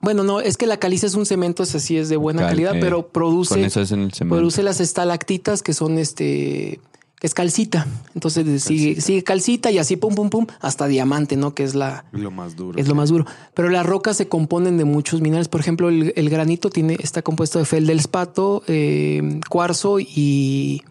[0.00, 2.50] bueno, no, es que la caliza es un cemento, es así, es de buena Cal,
[2.50, 4.36] calidad, eh, pero produce Con eso es en el cemento.
[4.36, 6.80] produce las estalactitas que son este
[7.18, 7.86] que es calcita.
[8.14, 11.54] Entonces sigue, sigue calcita y así pum, pum, pum, hasta diamante, ¿no?
[11.54, 12.78] Que es la, Lo más duro.
[12.78, 13.24] es lo más duro.
[13.54, 15.48] Pero las rocas se componen de muchos minerales.
[15.48, 20.82] Por ejemplo, el, el granito tiene, está compuesto de feldespato, eh, cuarzo y,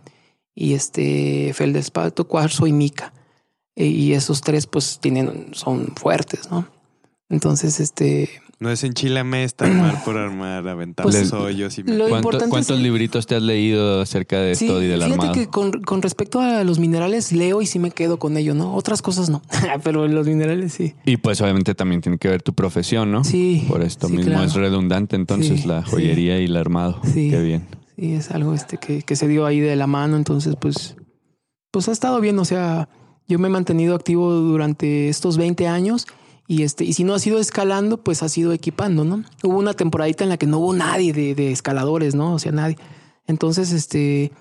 [0.56, 3.14] y este feldespato, cuarzo y mica.
[3.76, 6.66] Eh, y esos tres, pues, tienen, son fuertes, ¿no?
[7.30, 11.92] Entonces, este, No es enchilame, está armar por armar, aventar Pues, los hoyos y me-
[11.98, 15.00] lo ¿Cuánto- importante ¿Cuántos es- libritos te has leído acerca de Sí, esto y del
[15.02, 15.34] fíjate armado?
[15.34, 18.74] que con, con respecto a los minerales leo y sí me quedo con ello, ¿no?
[18.76, 19.42] Otras cosas no,
[19.84, 20.94] pero los minerales sí.
[21.06, 23.26] Y pues obviamente también tiene que ver tu profesión, ¿no?
[23.26, 24.46] Sí, Por esto sí, mismo claro.
[24.48, 25.92] es redundante entonces Sí, la sí.
[25.92, 27.02] joyería y el armado.
[27.04, 27.30] Sí.
[27.32, 27.68] Qué bien.
[27.96, 30.96] Sí, es algo este que, que se dio ahí de la mano, entonces pues,
[31.72, 32.90] pues ha estado bien, o sea,
[33.28, 36.08] yo me he mantenido activo durante estos 20 años
[36.48, 39.24] y este, y si no ha sido escalando, pues ha sido equipando, ¿no?
[39.44, 42.34] Hubo una temporadita en la que no hubo nadie de, de escaladores, ¿no?
[42.34, 42.78] O sea, nadie.
[43.26, 44.32] Entonces, este,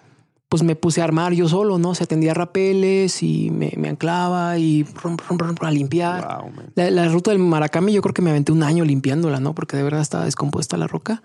[0.51, 1.95] pues me puse a armar yo solo, ¿no?
[1.95, 6.43] Se atendía rapeles y me, me anclaba y rum, rum, rum, a limpiar.
[6.43, 6.53] Wow.
[6.75, 9.55] La, la ruta del Maracame yo creo que me aventé un año limpiándola, ¿no?
[9.55, 11.23] Porque de verdad estaba descompuesta la roca.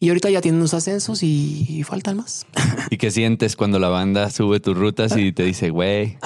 [0.00, 2.46] Y ahorita ya tienen unos ascensos y, y faltan más.
[2.88, 6.16] ¿Y qué sientes cuando la banda sube tus rutas y te dice, güey,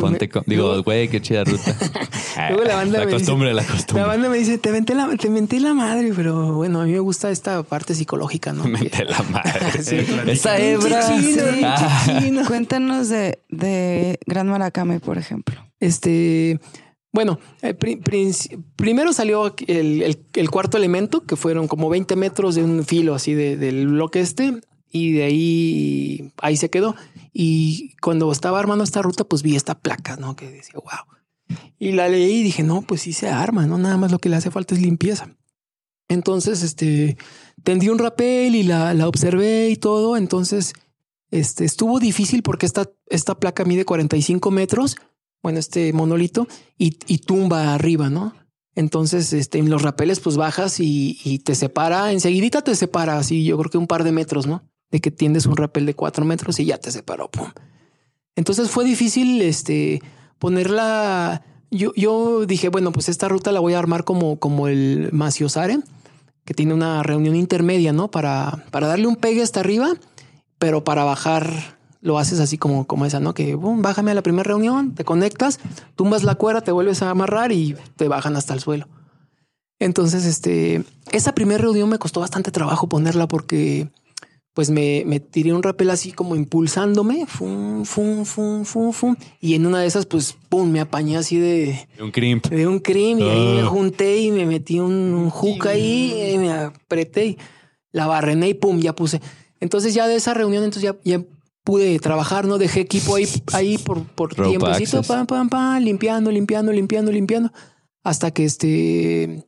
[0.00, 0.28] ponte...
[0.28, 1.74] con-" Digo, güey, qué chida ruta.
[2.50, 4.02] Luego la banda la me dice- costumbre, la costumbre.
[4.02, 6.92] La banda me dice, te menté la, te menté la madre, pero bueno, a mí
[6.92, 8.64] me gusta esta parte psicológica, ¿no?
[8.68, 9.82] Mente la madre.
[9.82, 9.96] Sí.
[10.26, 11.02] Esa Pinche hebra.
[11.02, 11.38] Sí.
[12.20, 12.44] chino.
[12.46, 15.56] Cuéntanos de, de Gran Maracame, por ejemplo.
[15.80, 16.60] Este,
[17.12, 17.74] bueno, eh,
[18.76, 23.56] primero salió el cuarto elemento, que fueron como 20 metros de un filo así de-
[23.56, 26.94] del bloque este, y de ahí, ahí se quedó.
[27.32, 30.36] Y cuando estaba armando esta ruta, pues vi esta placa, ¿no?
[30.36, 31.58] Que decía, wow.
[31.78, 33.76] Y la leí y dije, no, pues sí se arma, ¿no?
[33.78, 35.34] Nada más lo que le hace falta es limpieza.
[36.08, 37.16] Entonces, este,
[37.62, 40.16] tendí un rapel y la, la observé y todo.
[40.16, 40.72] Entonces,
[41.30, 44.96] este, estuvo difícil porque esta, esta placa mide 45 metros,
[45.42, 46.46] bueno, este monolito,
[46.78, 48.34] y, y tumba arriba, ¿no?
[48.74, 53.44] Entonces, este, en los rapeles, pues bajas y, y te separa, enseguidita te separa, así
[53.44, 54.62] yo creo que un par de metros, ¿no?
[54.90, 57.30] De que tiendes un rapel de cuatro metros y ya te separó.
[58.36, 60.02] Entonces fue difícil, este,
[60.38, 61.44] ponerla.
[61.70, 65.80] Yo, yo dije, bueno, pues esta ruta la voy a armar como, como el Maciosare,
[66.44, 68.10] que tiene una reunión intermedia, ¿no?
[68.10, 69.94] Para, para darle un pegue hasta arriba,
[70.58, 73.32] pero para bajar lo haces así como, como esa, ¿no?
[73.32, 75.58] Que boom, bájame a la primera reunión, te conectas,
[75.96, 78.88] tumbas la cuerda, te vuelves a amarrar y te bajan hasta el suelo.
[79.78, 83.88] Entonces, este, esa primera reunión me costó bastante trabajo ponerla porque
[84.54, 89.54] pues me, me tiré un rapel así como impulsándome, fum, fum, fum, fum, fum, y
[89.54, 92.48] en una de esas, pues, pum, me apañé así de, Un crimp.
[92.48, 93.66] de un cream y ahí me Ah.
[93.66, 97.38] junté y me metí un, un hook ahí y me apreté y
[97.92, 99.22] la barrené y pum, ya puse.
[99.58, 101.24] Entonces ya de esa reunión, entonces ya, ya
[101.64, 102.58] pude trabajar, ¿no?
[102.58, 107.52] Dejé equipo ahí, ahí por, por tiempecito, pam, pam, pam, limpiando, limpiando, limpiando, limpiando,
[108.02, 109.46] hasta que este...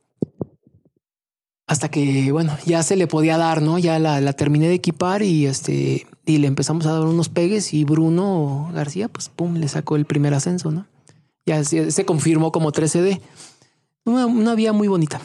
[1.67, 3.79] Hasta que, bueno, ya se le podía dar, ¿no?
[3.79, 7.73] Ya la, la terminé de equipar y este, y le empezamos a dar unos pegues
[7.73, 10.85] y Bruno García, pues, pum, le sacó el primer ascenso, ¿no?
[11.43, 13.19] Ya se, se confirmó como 13D.
[14.05, 15.19] Una, una vía muy bonita.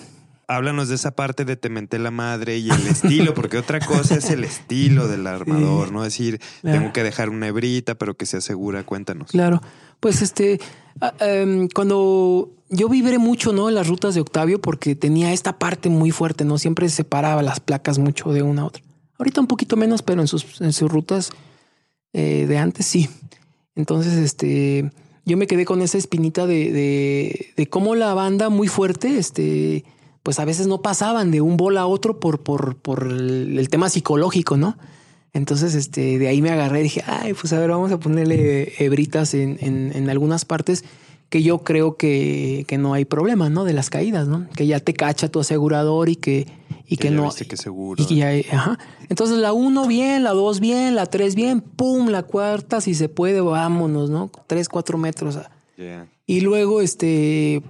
[0.50, 4.16] Háblanos de esa parte de te menté la madre y el estilo, porque otra cosa
[4.16, 6.02] es el estilo del armador, ¿no?
[6.02, 6.78] Decir, Claro.
[6.78, 9.30] tengo que dejar una hebrita, pero que se asegura, cuéntanos.
[9.30, 9.62] Claro.
[10.00, 10.60] Pues este,
[11.00, 13.68] ah, em, cuando yo vibré mucho, ¿no?
[13.68, 16.58] En las rutas de Octavio, porque tenía esta parte muy fuerte, ¿no?
[16.58, 18.82] Siempre separaba las placas mucho de una a otra.
[19.18, 21.30] Ahorita un poquito menos, pero en sus, en sus rutas
[22.12, 23.08] eh, de antes sí.
[23.76, 24.90] Entonces, este,
[25.24, 29.84] yo me quedé con esa espinita de, de, de cómo la banda muy fuerte, este,
[30.22, 33.68] pues a veces no pasaban de un bol a otro por, por, por el, el
[33.68, 34.76] tema psicológico, ¿no?
[35.32, 38.72] Entonces, este, de ahí me agarré y dije, ay, pues a ver, vamos a ponerle
[38.78, 40.84] hebritas en, en, en algunas partes
[41.28, 43.64] que yo creo que, que no hay problema, ¿no?
[43.64, 44.48] De las caídas, ¿no?
[44.56, 46.48] Que ya te cacha tu asegurador y que,
[46.88, 47.30] y que, ya no.
[47.32, 48.02] que seguro.
[48.02, 48.78] Y que ya, ajá.
[49.08, 53.08] Entonces la uno bien, la dos bien, la tres bien, pum, la cuarta, si se
[53.08, 54.32] puede, vámonos, ¿no?
[54.48, 55.38] Tres, cuatro metros.
[55.76, 56.08] Yeah.
[56.26, 57.62] Y luego, este,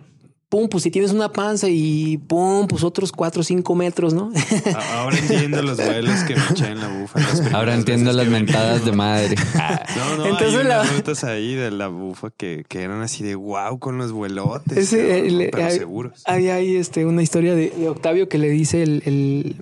[0.50, 4.30] pum, pues si tienes una panza y pum, pues otros cuatro, cinco metros, ¿no?
[4.74, 7.20] A- Ahora entiendo los vuelos que me eché en la bufa.
[7.56, 8.40] Ahora entiendo las venía.
[8.40, 9.36] mentadas de madre.
[9.96, 13.22] No, no, Entonces hay la- unas rutas ahí de la bufa que, que eran así
[13.24, 14.76] de wow con los vuelotes.
[14.76, 16.22] Ese, cabrón, el- pero hay- seguros.
[16.26, 19.56] Hay, hay, este, una historia de, de Octavio que le dice el, el,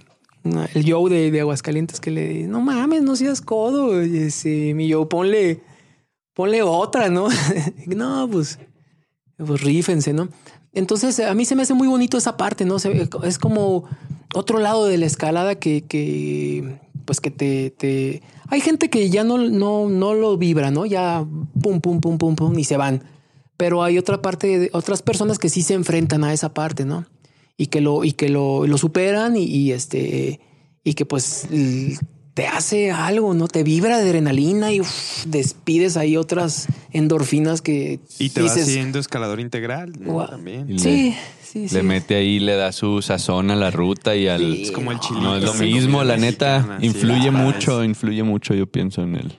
[0.74, 4.02] el Joe de, de Aguascalientes que le dice, no mames, no seas codo.
[4.04, 5.60] Y ese, mi Joe, ponle,
[6.34, 7.28] ponle otra, ¿no?
[7.86, 8.58] no, pues,
[9.36, 10.28] pues rífense, ¿no?
[10.78, 12.76] Entonces, a mí se me hace muy bonito esa parte, ¿no?
[13.24, 13.84] Es como
[14.32, 18.22] otro lado de la escalada que, pues que te.
[18.46, 20.86] Hay gente que ya no, no, no lo vibra, ¿no?
[20.86, 21.26] Ya
[21.60, 23.02] pum, pum, pum, pum, pum, y se van.
[23.56, 27.06] Pero hay otra parte, otras personas que sí se enfrentan a esa parte, ¿no?
[27.56, 30.38] Y que lo, y que lo, superan y, este,
[30.84, 31.48] y que pues
[32.38, 33.48] te hace algo, ¿no?
[33.48, 38.68] Te vibra de adrenalina y uf, despides ahí otras endorfinas que Y te vas dices,
[38.68, 40.24] haciendo escalador integral ¿no?
[40.24, 40.78] También.
[40.78, 41.74] Sí, sí, sí.
[41.74, 44.40] Le mete ahí, le da su sazón a la ruta y al.
[44.54, 45.20] Sí, Es como el chilito.
[45.26, 46.58] no es lo mismo, la neta.
[46.60, 49.30] mexicana, sí, influye la mucho, influye mucho, yo pienso, en el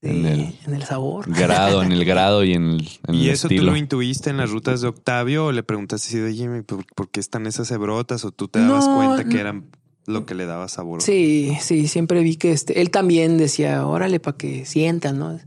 [0.00, 1.24] Sí, en el- en el sabor.
[1.28, 3.64] grado, en el grado y en el, en ¿Y el eso estilo.
[3.64, 6.86] tú lo intuiste en las rutas de Octavio o le preguntaste así de, oye, ¿por,
[6.94, 8.24] por qué están esas hebrotas?
[8.24, 9.64] ¿O tú te dabas No, cuenta que eran
[10.08, 11.02] lo que le daba sabor?
[11.02, 15.38] Sí, sí, siempre vi que este, él también decía, órale, para que sientan, ¿no?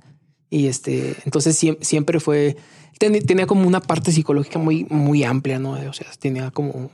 [0.50, 2.58] Y este, entonces siem- siempre fue,
[3.00, 5.72] ten- tenía como una parte psicológica muy, muy amplia, ¿no?
[5.72, 6.92] O sea, tenía como,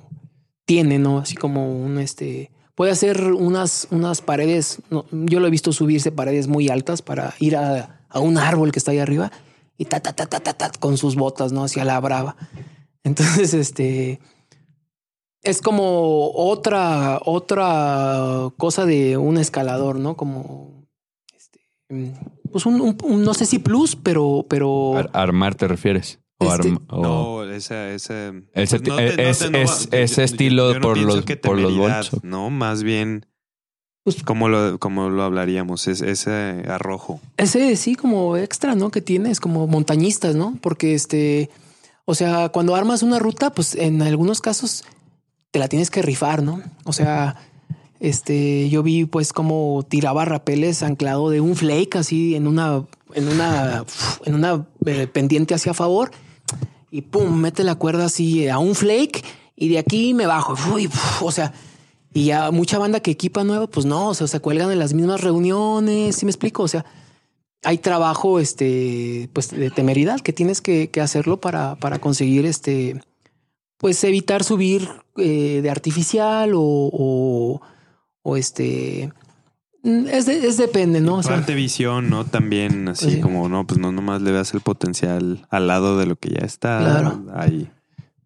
[0.65, 1.19] tiene, ¿no?
[1.19, 6.11] Así como un, este, puede hacer unas, unas paredes, no, yo lo he visto subirse
[6.11, 9.31] paredes muy altas para ir a, a un árbol que está ahí arriba
[9.77, 11.63] y ta, ta, ta, ta, ta, ta, con sus botas, ¿no?
[11.65, 12.35] Hacia la.
[13.03, 14.19] Entonces, este,
[15.43, 20.15] es como otra, otra cosa de un escalador, ¿no?
[20.17, 20.87] Como
[21.35, 22.09] este, mm,
[22.51, 26.19] pues un, un- un- no sé si plus, pero, pero Ar- armar te refieres.
[26.39, 30.23] O Este- arm- o- No, ese, ese, Ese pues, ti- es- no es- va- ese
[30.23, 32.23] estilo por los- que por los bolsos.
[32.23, 33.25] No, más bien,
[34.03, 37.19] Pues- como lo, como lo hablaríamos, es ese arrojo.
[37.37, 38.91] ese sí como extra, ¿no?
[38.91, 40.57] Que tienes como montañistas, ¿no?
[40.61, 41.49] Porque este,
[42.05, 44.83] o sea, cuando armas una ruta, pues en algunos casos
[45.59, 46.61] la tienes que rifar, ¿no?
[46.83, 47.35] O sea,
[47.99, 53.27] este, yo vi pues como tiraba rapeles anclado de un flake así en una, en
[53.27, 53.85] una,
[54.25, 56.11] en una eh, pendiente hacia favor
[56.91, 59.23] y pum, mete la cuerda así a un flake
[59.55, 60.55] y de aquí me bajo.
[60.73, 61.53] Uy, puf, o sea,
[62.13, 64.93] y ya mucha banda que equipa nueva, pues no, o sea, se cuelgan en las
[64.93, 66.63] mismas reuniones, ¿sí me explico?
[66.63, 66.85] O sea,
[67.63, 73.01] hay trabajo, este, pues de temeridad que tienes que, que hacerlo para, para conseguir, este,
[73.77, 77.61] pues evitar subir eh, de artificial o, o,
[78.23, 79.11] o este,
[79.83, 81.15] mm, es, de- es depende, ¿no?
[81.15, 82.25] O sea, Parte visión, ¿no?
[82.25, 83.19] También así sí.
[83.21, 86.45] como, no, pues no nomás le veas el potencial al lado de lo que ya
[86.45, 87.25] está Claro.
[87.33, 87.69] ahí.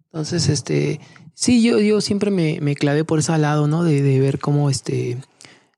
[0.06, 1.00] Entonces, este,
[1.34, 3.84] sí, yo, yo siempre me, me clavé por ese lado, ¿no?
[3.84, 5.18] De, de ver cómo este,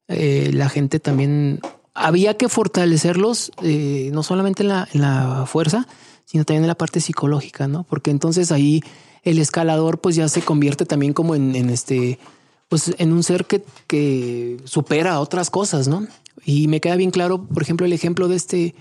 [0.08, 1.60] eh, la gente también
[1.94, 5.88] había que fortalecerlos, eh, no solamente en la, en la fuerza,
[6.26, 7.84] sino también en la parte psicológica, ¿no?
[7.84, 8.82] Porque entonces ahí
[9.24, 12.20] el escalador, pues ya se convierte también como en, este,
[12.70, 16.06] pues en un ser que, que supera otras cosas, ¿no?
[16.46, 18.76] Y me queda bien claro, por ejemplo, el ejemplo de este,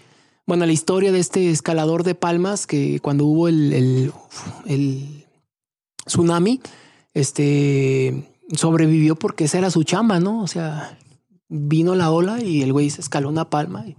[0.46, 4.12] bueno, la historia de este escalador de Palmas que cuando hubo el,
[4.66, 5.24] el,
[6.04, 6.60] tsunami,
[7.14, 10.42] este sobrevivió porque esa era su chamba, ¿no?
[10.42, 10.98] O sea,
[11.48, 13.96] vino la ola y el güey se escaló una palma y,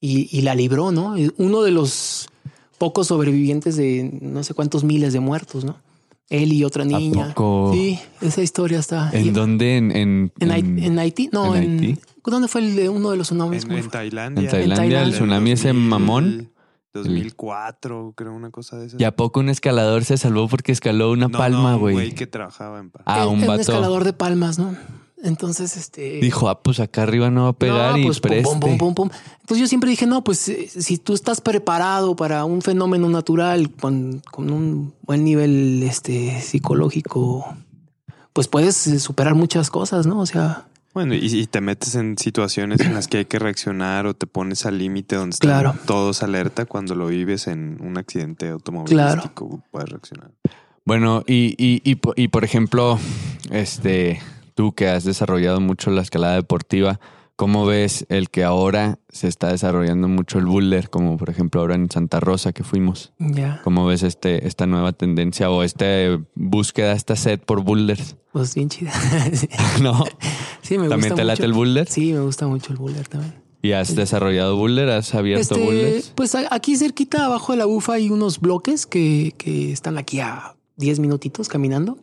[0.00, 1.14] y, y la libró, ¿no?
[1.38, 2.28] Uno de los
[2.82, 5.76] pocos sobrevivientes de no sé cuántos miles de muertos, ¿no?
[6.28, 7.28] Él y otra niña.
[7.28, 7.70] poco?
[7.72, 9.10] Sí, esa historia está.
[9.12, 9.76] ¿En y- dónde?
[9.76, 12.00] ¿En, en, en, Hai- en- en Haití, no, ¿en en, Haití?
[12.24, 13.66] ¿dónde fue el de uno de los tsunamis?
[13.68, 13.88] En.
[13.88, 14.42] Tailandia.
[14.44, 16.48] en Tailandia, el tsunami ese 2000, mamón?
[16.94, 19.00] 2004, creo, una cosa de esas.
[19.00, 22.08] ¿Y a poco un escalador se salvó porque escaló una No, palma, no, un güey?
[22.08, 23.02] Eh, que trabajaba en paz.
[23.06, 23.60] ah, Es- un es vato.
[23.60, 24.74] escalador de palmas, ¿no?
[25.22, 26.18] Entonces, este.
[26.20, 28.50] Dijo, ah, pues acá arriba no va a pegar No, y pues, pum, preste.
[28.50, 29.10] pum, pum, pum, pum.
[29.40, 33.70] Entonces yo siempre dije, no, pues eh, si tú estás preparado para un fenómeno natural
[33.70, 37.56] con, con un buen nivel este, psicológico,
[38.32, 40.18] pues puedes eh, superar muchas cosas, ¿no?
[40.20, 44.06] O sea, Bueno, y, y te metes en situaciones en las que hay que reaccionar
[44.06, 45.74] o te pones al límite donde están Claro.
[45.86, 49.62] todos alerta cuando lo vives en un accidente automovilístico.
[49.70, 50.30] Puedes reaccionar.
[50.84, 52.98] Bueno, y, y, y, y, por ejemplo,
[53.50, 54.20] este,
[54.54, 57.00] tú que has desarrollado mucho la escalada deportiva,
[57.36, 60.90] ¿cómo ves el que ahora se está desarrollando mucho el boulder?
[60.90, 63.12] Como por ejemplo ahora en Santa Rosa que fuimos.
[63.18, 65.86] ya, ¿Cómo ves este, esta nueva tendencia o esta
[66.34, 68.16] búsqueda, esta sed por boulders?
[68.32, 68.92] pues bien chida.
[69.32, 69.48] sí,
[69.82, 70.04] ¿No?
[70.62, 71.46] Sí, me ¿También gusta te late mucho.
[71.46, 71.88] el boulder?
[71.88, 73.34] Sí, me gusta mucho el boulder también.
[73.64, 74.88] ¿Y has desarrollado boulder?
[74.90, 76.12] ¿Has abierto Este, boulders?
[76.16, 80.56] pues aquí cerquita, abajo de la bufa, hay unos bloques que, que están aquí a
[80.78, 81.96] 10 minutitos caminando.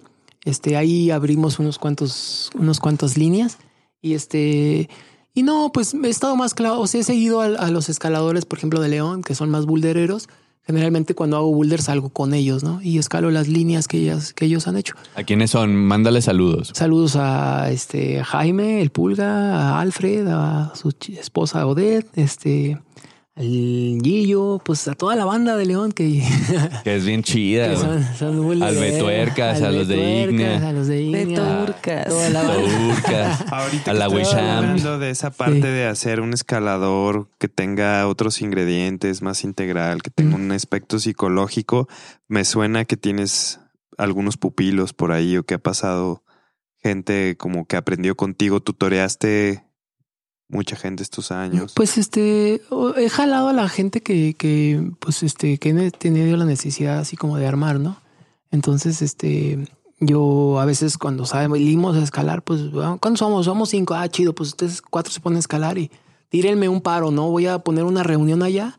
[0.45, 3.57] Este, ahí abrimos unos cuantos, unos cuantas líneas.
[4.01, 4.89] Y este,
[5.33, 6.79] y no, pues he estado más claro.
[6.79, 9.65] O sea, he seguido a, a los escaladores, por ejemplo, de León, que son más
[9.65, 10.27] bouldereros.
[10.69, 12.79] Generalmente cuando hago boulder salgo con ellos, ¿no?
[12.83, 14.93] Y escalo las líneas que, ellas, que ellos han hecho.
[15.15, 15.75] ¿A quiénes son?
[15.75, 16.73] Mándale saludos.
[16.75, 22.79] Saludos a este Jaime, el Pulga, a Alfred, a su esposa Odette, este,
[23.35, 26.21] al Gillo, pues a toda la banda de León que,
[26.83, 30.69] Que es bien chida, que son, Al Betuercas, al a los de Betuercas, Ignea.
[30.69, 32.41] a los de toda la.
[32.53, 33.45] Turcas.
[33.51, 34.39] Ahorita A que la Wisham.
[34.57, 35.67] hablando de esa parte Sí.
[35.67, 41.87] de hacer un escalador que tenga otros ingredientes más integral, que tenga un aspecto psicológico,
[42.27, 43.61] me suena que tienes
[43.97, 46.23] algunos pupilos por ahí o que ha pasado
[46.81, 49.63] gente como que aprendió contigo, tutoreaste
[50.49, 51.73] mucha gente estos años.
[51.75, 52.61] Pues este,
[52.97, 57.15] he jalado a la gente que, que pues este, que he tenido la necesidad así
[57.15, 57.97] como de armar, ¿no?
[58.51, 59.67] Entonces, este,
[59.99, 62.61] yo a veces cuando salimos a escalar, pues,
[62.99, 63.45] ¿cuántos somos?
[63.45, 63.93] Somos cinco.
[63.93, 65.91] Ah, chido, pues ustedes cuatro se ponen a escalar y
[66.29, 67.29] tírenme un paro, ¿no?
[67.29, 68.75] Voy a poner una reunión allá,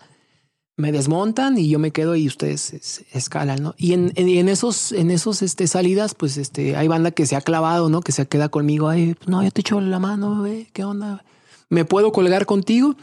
[0.77, 3.75] me desmontan y yo me quedo y ustedes es- escalan, ¿no?
[3.77, 7.41] Y en, en, esos, en esos este, salidas, pues este, hay banda que se ha
[7.43, 8.01] clavado, ¿no?
[8.01, 11.23] Que se queda conmigo, ay, no, yo te echo la mano, güey, ¿qué onda?
[11.71, 12.97] ¿Me puedo colgar contigo?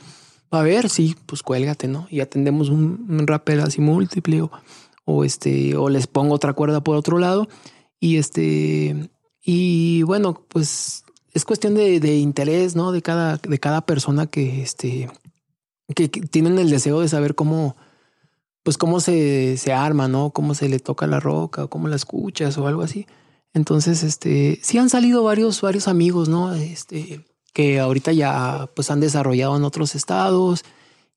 [0.52, 2.08] A ver, sí, pues cuélgate, ¿no?
[2.10, 4.52] Y atendemos un, un rappel así múltiple o,
[5.06, 7.48] o este, o les pongo otra cuerda por otro lado.
[8.00, 9.10] Y este,
[9.42, 11.04] y bueno, pues
[11.34, 12.92] es cuestión de, de interés, ¿no?
[12.92, 15.10] De cada, de cada persona que este,
[15.96, 17.76] que tienen el deseo de saber cómo,
[18.64, 20.32] pues cómo se, se arma, ¿no?
[20.32, 23.08] Cómo se le toca la roca, o cómo la escuchas o algo así.
[23.54, 26.54] Entonces, este, sí han salido varios, varios amigos, ¿no?
[26.54, 27.26] Este,
[27.58, 30.64] que ahorita ya pues han desarrollado en otros estados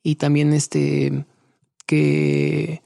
[0.02, 1.26] y también este
[1.84, 2.80] que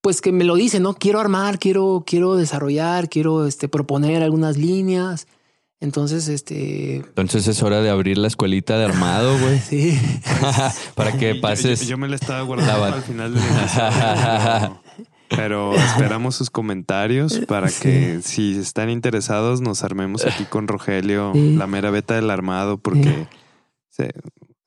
[0.00, 0.94] pues que me lo dicen, ¿no?
[0.94, 5.26] Quiero armar, quiero quiero desarrollar, quiero este proponer algunas líneas.
[5.78, 9.58] Entonces, este Entonces es hora de abrir la escuelita de armado, güey.
[9.58, 10.00] sí.
[10.94, 11.82] Para que pases.
[11.82, 13.42] Yo, yo me la estaba guardando La el final del
[15.36, 21.54] pero, esperamos sus comentarios para que si están interesados nos armemos aquí con Rogelio, Sí.
[21.56, 23.26] la mera beta del armado, porque
[23.90, 24.12] se-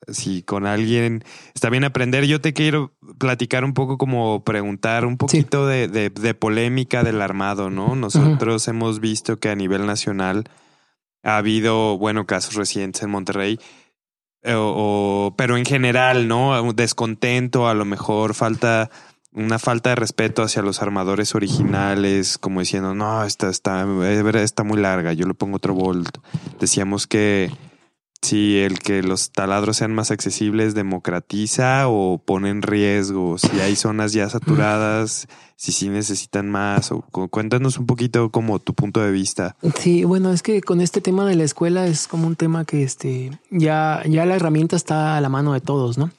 [0.09, 5.17] si con alguien está bien aprender, yo te quiero platicar un poco como preguntar un
[5.17, 7.95] poquito de, de- de polémica del armado, ¿no?
[7.95, 10.45] Nosotros hemos visto que a nivel nacional
[11.23, 13.59] ha habido, bueno, casos recientes en Monterrey,
[14.43, 14.73] eh, o,
[15.27, 16.71] o- pero en general, ¿no?
[16.71, 18.89] Descontento, a lo mejor falta
[19.37, 24.43] una falta de respeto hacia los armadores originales, como diciendo, no, esta está, es verdad,
[24.43, 26.17] está muy larga, yo le pongo otro volt.
[26.59, 27.51] Decíamos que
[28.21, 33.75] si el que los taladros sean más accesibles democratiza o pone en riesgo, si hay
[33.75, 39.01] zonas ya saturadas, si sí necesitan más, o cu- cuéntanos un poquito como tu punto
[39.01, 39.55] de vista.
[39.79, 42.81] Sí, bueno, es que con este tema de la escuela es como un tema que
[42.83, 46.09] este ya, ya la herramienta está a la mano de todos, ¿no?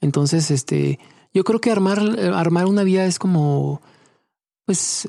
[0.00, 0.98] Entonces, este,
[1.34, 2.00] yo creo que armar,
[2.34, 3.80] armar una vía es como,
[4.64, 5.08] pues,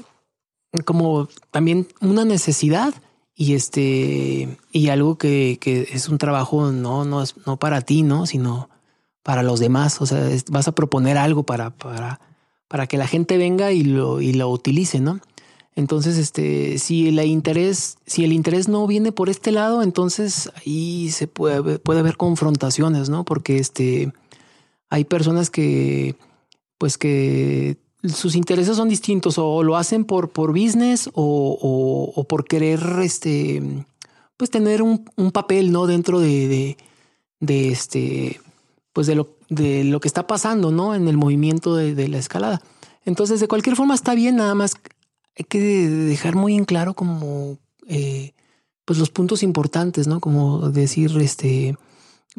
[0.85, 2.93] como también una necesidad
[3.35, 8.03] y este, y algo que, que es un trabajo no, no es no para ti,
[8.03, 8.25] ¿no?
[8.25, 8.69] Sino
[9.23, 10.01] para los demás.
[10.01, 12.19] O sea, vas a proponer algo para, para,
[12.67, 15.19] para que la gente venga y lo, y lo utilice, ¿no?
[15.75, 21.09] Entonces, este, si el interés, si el interés no viene por este lado, entonces ahí
[21.09, 23.25] se puede, puede haber confrontaciones, ¿no?
[23.25, 24.13] Porque este,
[24.93, 26.15] hay personas que,
[26.77, 32.45] pues que sus intereses son distintos o lo hacen por, por business o, o- por
[32.45, 33.63] querer, este,
[34.37, 35.87] pues tener un, papel, ¿no?
[35.87, 36.77] Dentro de,
[37.39, 38.39] de, este,
[38.93, 40.93] pues de lo, de lo que está pasando, ¿no?
[40.93, 42.61] En el movimiento de, de la escalada.
[43.03, 44.75] Entonces, de cualquier forma está bien, nada más
[45.35, 48.33] hay que dejar muy en claro como eh,
[48.85, 50.19] pues los puntos importantes, ¿no?
[50.19, 51.75] Como decir, este,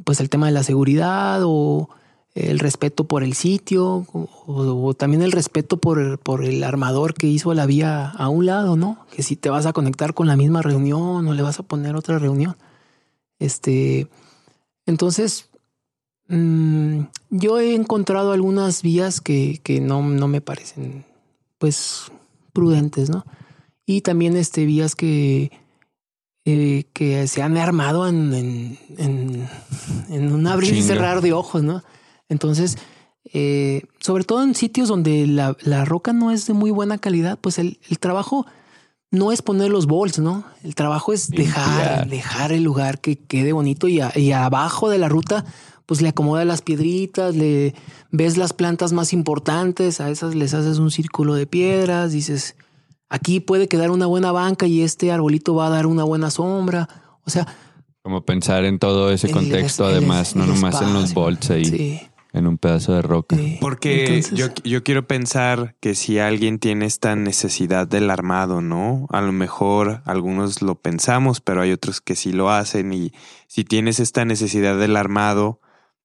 [0.04, 1.88] pues el tema de la seguridad o
[2.34, 7.28] el respeto por el sitio o, o también el respeto por, por el armador que
[7.28, 9.06] hizo la vía a un lado, ¿no?
[9.14, 11.94] Que si te vas a conectar con la misma reunión o le vas a poner
[11.94, 12.56] otra reunión.
[13.38, 14.08] Este,
[14.84, 15.48] entonces,
[16.28, 21.04] mm, yo he encontrado algunas vías que, que no, no me parecen,
[21.58, 22.10] pues,
[22.52, 23.24] prudentes, ¿no?
[23.86, 25.52] Y también este, vías que,
[26.44, 29.48] eh, que se han armado en, en, en,
[30.08, 31.84] en un abrir y cerrar de ojos, ¿no?
[32.28, 32.76] Entonces,
[33.32, 37.38] eh, sobre todo en sitios donde la, la roca no es de muy buena calidad,
[37.40, 38.46] pues el, el trabajo
[39.10, 40.44] no es poner los bols, ¿no?
[40.64, 44.98] El trabajo es dejar, dejar el lugar que quede bonito y, a- y abajo de
[44.98, 45.44] la ruta,
[45.86, 47.74] pues le acomodas las piedritas, le
[48.10, 52.56] ves las plantas más importantes, a esas les haces un círculo de piedras, dices,
[53.08, 56.88] aquí puede quedar una buena banca y este arbolito va a dar una buena sombra.
[57.24, 57.46] O sea,
[58.02, 61.64] Como pensar en todo ese contexto, el- además, no el nomás en los bolts ahí,
[61.66, 62.00] Sí,
[62.34, 63.36] en un pedazo de roca.
[63.60, 69.06] Porque Entonces- yo, yo quiero pensar que si alguien tiene esta necesidad del armado, ¿no?
[69.10, 73.12] A lo mejor algunos lo pensamos, pero hay otros que sí lo hacen y
[73.46, 75.60] si tienes esta necesidad del armado,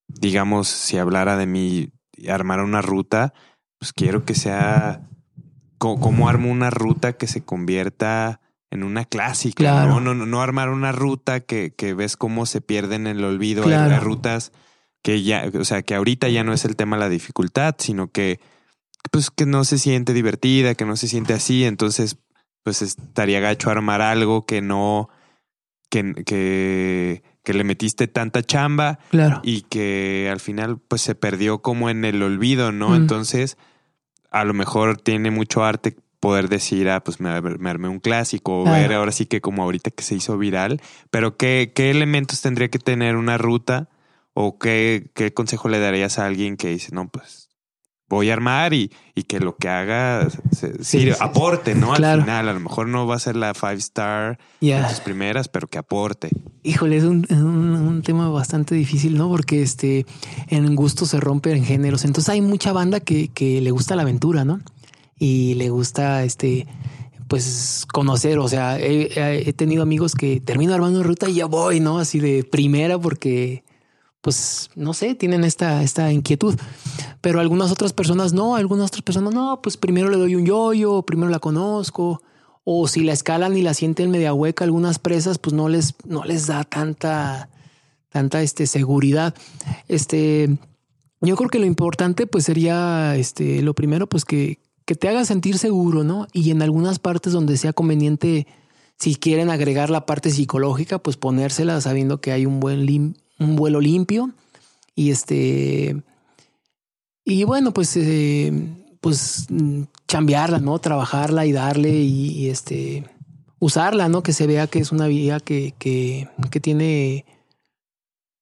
[0.07, 3.33] digamos, si hablara de mí y armar una ruta,
[3.79, 5.01] pues quiero que sea
[5.77, 8.39] co- cómo armo una ruta que se convierta
[8.71, 9.89] en una clásica, Claro.
[9.95, 9.99] ¿no?
[9.99, 13.63] No, no, no armar una ruta que, que ves cómo se pierde en el olvido.
[13.63, 13.95] Claro.
[13.95, 14.51] Hay rutas
[15.01, 18.39] que ya, o sea, que ahorita ya no es el tema la dificultad, sino que
[19.11, 22.17] pues que no se siente divertida, que no se siente así, entonces
[22.63, 25.09] pues estaría gacho armar algo que no
[25.89, 29.39] que, que, que le metiste tanta chamba Claro.
[29.43, 32.89] y que al final pues se perdió como en el olvido, ¿no?
[32.89, 32.95] Mm.
[32.95, 33.57] Entonces,
[34.29, 38.59] a lo mejor tiene mucho arte poder decir, ah, pues me, me armé un clásico,
[38.59, 38.77] o Claro.
[38.81, 42.67] ver ahora sí que como ahorita que se hizo viral, pero ¿qué, qué elementos tendría
[42.67, 43.87] que tener una ruta
[44.41, 47.49] o qué, qué consejo le darías a alguien que dice, no, pues
[48.07, 51.93] voy a armar y, y que lo que haga se, Sí, sirva- sí, aporte, ¿no?
[51.93, 52.21] Claro.
[52.21, 55.49] Al final, a lo mejor no va a ser la five star en tus primeras,
[55.49, 56.29] pero que aporte.
[56.63, 59.27] Híjole, es un, un- un tema bastante difícil, ¿no?
[59.27, 60.05] Porque este
[60.47, 62.05] en gusto se rompe en géneros.
[62.05, 64.61] Entonces hay mucha banda que, que le gusta la aventura, ¿no?
[65.19, 66.65] Y le gusta este
[67.27, 68.39] pues conocer.
[68.39, 71.99] O sea, he, he tenido amigos que termino armando ruta y ya voy, ¿no?
[71.99, 73.63] Así de primera, porque
[74.21, 76.55] pues no sé, tienen esta, esta inquietud.
[77.21, 81.01] Pero algunas otras personas no, algunas otras personas no, pues primero le doy un yoyo,
[81.03, 82.21] primero la conozco.
[82.65, 86.23] O si la escalan y la sienten media hueca, algunas presas, pues no les, no
[86.23, 87.49] les da tanta,
[88.09, 89.33] tanta este, seguridad.
[89.87, 90.57] Este,
[91.21, 95.25] yo creo que lo importante, pues sería este, lo primero, pues que, que te haga
[95.25, 96.27] sentir seguro, ¿no?
[96.31, 98.45] Y en algunas partes donde sea conveniente,
[98.99, 103.55] si quieren agregar la parte psicológica, pues ponérsela sabiendo que hay un buen lim- un
[103.55, 104.31] vuelo limpio.
[104.95, 106.01] Y este.
[107.25, 108.51] Y bueno, pues, eh,
[109.01, 109.47] pues
[110.07, 110.79] chambearla, ¿no?
[110.79, 113.05] Trabajarla y darle y, este
[113.59, 114.23] usarla, ¿no?
[114.23, 117.25] Que se vea que es una vía que, que, que tiene.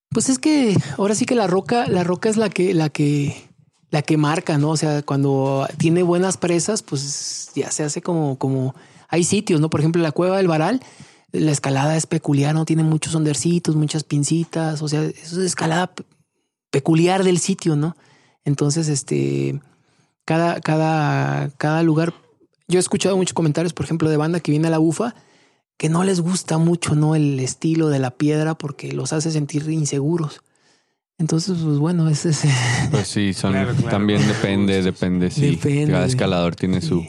[0.09, 3.35] Pues es que ahora sí que la roca, la roca es la que, la que,
[3.89, 4.69] la que marca, ¿no?
[4.69, 8.75] O sea, cuando tiene buenas presas, pues ya se hace como, como
[9.09, 9.69] hay sitios, ¿no?
[9.69, 10.81] Por ejemplo, la cueva del Varal,
[11.31, 12.65] la escalada es peculiar, ¿no?
[12.65, 16.03] Tiene muchos ondercitos, muchas pincitas, o sea, eso es escalada pe-
[16.71, 17.95] peculiar del sitio, ¿no?
[18.45, 19.59] Entonces, este,
[20.25, 22.13] cada, cada, cada lugar,
[22.67, 25.15] yo he escuchado muchos comentarios, por ejemplo, de banda que viene a la bufa,
[25.77, 27.13] que no les gusta mucho, ¿no?
[27.15, 30.41] El estilo de la piedra porque los hace sentir inseguros.
[31.19, 32.43] Entonces, pues bueno, ese es...
[32.91, 35.29] Pues sí, son, Claro, claro, también depende, depende.
[35.31, 35.91] Sí, Depende.
[35.91, 37.05] cada escalador tiene su,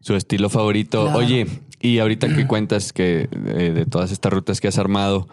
[0.00, 1.04] su estilo favorito.
[1.04, 1.18] Claro.
[1.18, 1.46] Oye,
[1.80, 5.28] y ahorita que cuentas que eh, de todas estas rutas que has armado,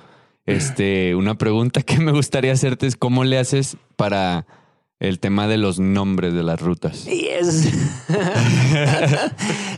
[0.45, 4.45] este, una pregunta que me gustaría hacerte es cómo le haces para
[5.03, 7.05] el tema de los nombres de las rutas.
[7.07, 7.65] Y es...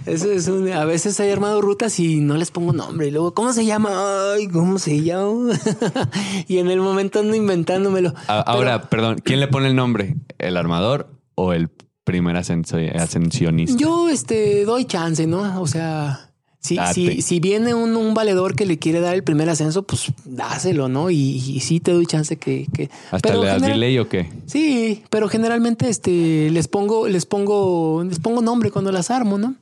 [0.05, 0.71] Eso es un...
[0.71, 3.07] A veces he armado rutas y no les pongo nombre.
[3.07, 4.33] Y luego, ¿cómo se llama?
[4.33, 5.53] Ay, ¿cómo se llama?
[6.47, 8.13] y en el momento ando inventándomelo.
[8.27, 10.15] Ahora, perdón, ¿quién le pone el nombre?
[10.37, 11.69] ¿El armador o el
[12.03, 13.77] primer ascensionista?
[13.79, 15.59] Yo este doy chance, ¿no?
[15.59, 16.24] O sea,
[16.65, 16.93] si, Date.
[16.93, 20.87] si, si viene un, un valedor que le quiere dar el primer ascenso, pues dáselo,
[20.89, 21.09] ¿no?
[21.09, 22.67] Y, y sí te doy chance que.
[22.73, 24.29] que ¿Hasta pero le das general- delay o qué?
[24.45, 29.55] Sí, pero generalmente este les pongo, les pongo, les pongo nombre cuando las armo, ¿no?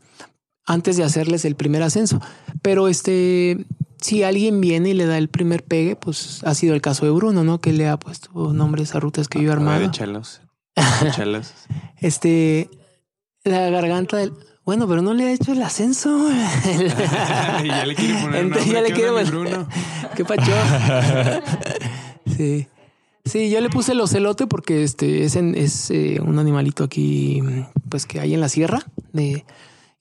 [0.66, 2.22] Antes de hacerles el primer ascenso.
[2.62, 3.66] Pero este,
[4.00, 7.12] si alguien viene y le da el primer pegue, pues ha sido el caso de
[7.12, 7.60] Bruno, ¿no?
[7.60, 9.84] Que le ha puesto nombres a rutas que yo he A ver, armado.
[9.86, 10.42] échalos.
[11.06, 11.52] Échalos.
[12.00, 12.70] Este,
[13.44, 14.34] la garganta del.
[14.66, 16.30] Bueno, pero no le ha hecho el ascenso.
[17.66, 18.82] ya le quiere poner Entonces ya nombre.
[18.82, 19.68] le ¿Qué quiere onda, mi poner- Bruno?
[20.16, 20.52] ¿Qué pacho?
[22.38, 22.68] sí.
[23.26, 27.42] Sí, yo le puse el ocelote porque este es, en- es eh, un animalito aquí,
[27.90, 28.84] pues que hay en la sierra.
[29.14, 29.46] de-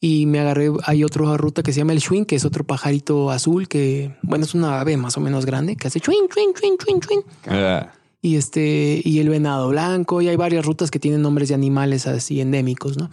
[0.04, 3.30] y me agarré, hay otra ruta que se llama el Schwinn, que es otro pajarito
[3.30, 6.76] azul que, bueno, es una ave más o menos grande que hace chuin, chuin, chuin,
[6.76, 7.20] chuin, chuin.
[7.46, 11.54] Ah, Y este, y el venado blanco, y hay varias rutas que tienen nombres de
[11.54, 13.10] animales así endémicos, ¿no?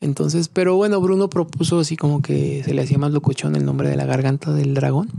[0.00, 3.88] Entonces, pero bueno, Bruno propuso así como que se le hacía más locochón el nombre
[3.88, 5.10] de la garganta del dragón.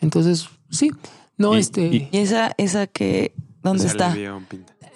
[0.00, 0.92] Entonces, sí,
[1.38, 4.14] no, Y- este, y- ¿Y esa, esa que, dónde está?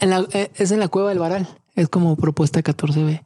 [0.01, 1.49] en la- eh, es en la cueva del Varal.
[1.75, 3.23] Es como propuesta 14B.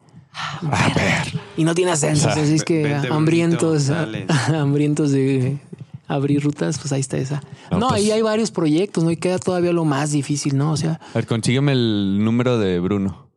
[1.56, 3.90] Y no tiene ascensos, así es que hambrientos,
[4.54, 5.58] hambrientos de
[6.06, 7.42] abrir rutas, pues ahí está esa.
[7.70, 9.10] No, No, pues- ahí hay varios proyectos, ¿no?
[9.10, 10.70] Y queda todavía lo más difícil, ¿no?
[10.72, 13.27] O sea, A ver, consígueme el número de Bruno.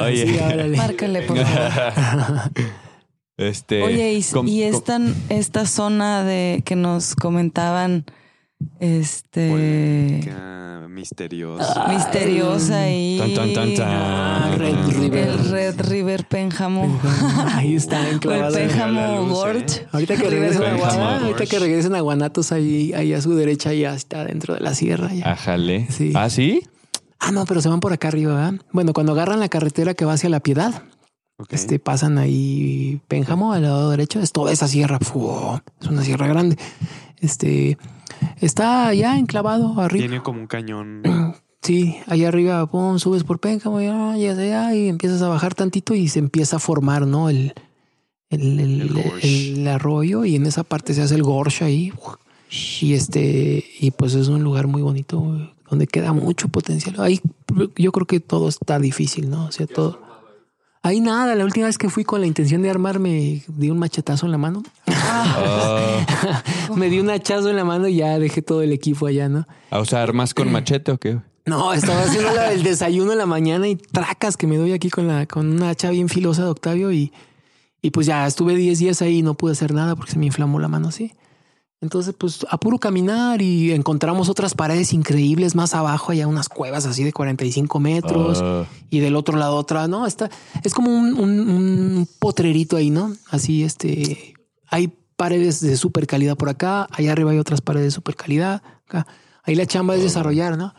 [0.00, 0.26] Oye.
[0.26, 0.76] sí, órale.
[0.76, 2.50] Márcale, por favor.
[3.38, 5.00] Este, Oye, y, com- y com- esta,
[5.30, 8.04] esta zona de que nos comentaban,
[8.78, 11.88] este, Polémica, misteriosa.
[11.88, 13.88] misteriosa y Tan, tan, tan, tan.
[13.90, 15.28] Ah, Red River.
[15.28, 17.00] el Red River Pénjamo.
[17.54, 18.50] Ahí está el enclavado.
[18.50, 19.80] La Pénjamo luz, Gorge.
[19.80, 19.86] ¿eh?
[19.92, 20.96] Ahorita que regresen a Benjamín.
[20.98, 24.60] Guana- ahorita que regresen a Guanatos, ahí, ahí a su derecha ya está dentro de
[24.60, 25.12] la sierra.
[25.12, 25.32] Ya.
[25.32, 25.86] Ájale.
[25.90, 26.12] Sí.
[26.14, 26.62] ¿Ah, sí?
[27.24, 28.54] Ah, no, pero se van por acá arriba, ¿verdad?
[28.72, 30.82] Bueno, cuando agarran la carretera que va hacia la Piedad,
[31.50, 35.28] este, pasan ahí Pénjamo al lado derecho, es toda esa sierra, ¡fu!
[35.80, 36.56] es una sierra grande.
[37.20, 37.78] Este,
[38.40, 40.06] está ya enclavado arriba.
[40.06, 41.02] Tiene como un cañón.
[41.64, 45.94] Sí, allá arriba, pum, subes por Pénjamo, ya, ya, ya, y empiezas a bajar tantito
[45.94, 47.28] y se empieza a formar, ¿no?
[47.30, 47.54] El,
[48.30, 49.52] el, el- El gorge.
[49.52, 51.92] el arroyo y en esa parte se hace el gorge ahí.
[52.80, 56.96] Y este, y pues es un lugar muy bonito donde queda mucho potencial.
[57.00, 57.18] Ahí
[57.76, 59.46] yo creo que todo está difícil, ¿no?
[59.46, 59.98] O sea, todo.
[60.82, 64.26] Ahí nada, la última vez que fui con la intención de armarme, di un machetazo
[64.26, 64.62] en la mano.
[64.88, 66.42] Ah,
[66.76, 69.46] me di un hachazo en la mano y ya dejé todo el equipo allá, ¿no?
[69.70, 71.18] Ah, o sea, armas con machete o qué?
[71.46, 74.90] No, estaba haciendo la- el desayuno en la mañana y tracas que me doy aquí
[74.90, 77.12] con la con una hacha bien filosa de Octavio y,
[77.80, 80.26] y pues ya estuve 10 días ahí y no pude hacer nada porque se me
[80.26, 81.12] inflamó la mano así.
[81.82, 86.86] Entonces, pues a puro caminar y encontramos otras paredes increíbles más abajo, allá unas cuevas
[86.86, 90.06] así de 45 metros Ah, y del otro lado otra, ¿no?
[90.06, 90.30] Está,
[90.62, 93.12] es como un, un- un potrerito ahí, ¿no?
[93.30, 94.34] Así, este,
[94.68, 98.62] hay paredes de super calidad por acá, allá arriba hay otras paredes de super calidad,
[98.86, 99.06] acá.
[99.44, 100.72] Ahí la chamba es desarrollar, ¿no?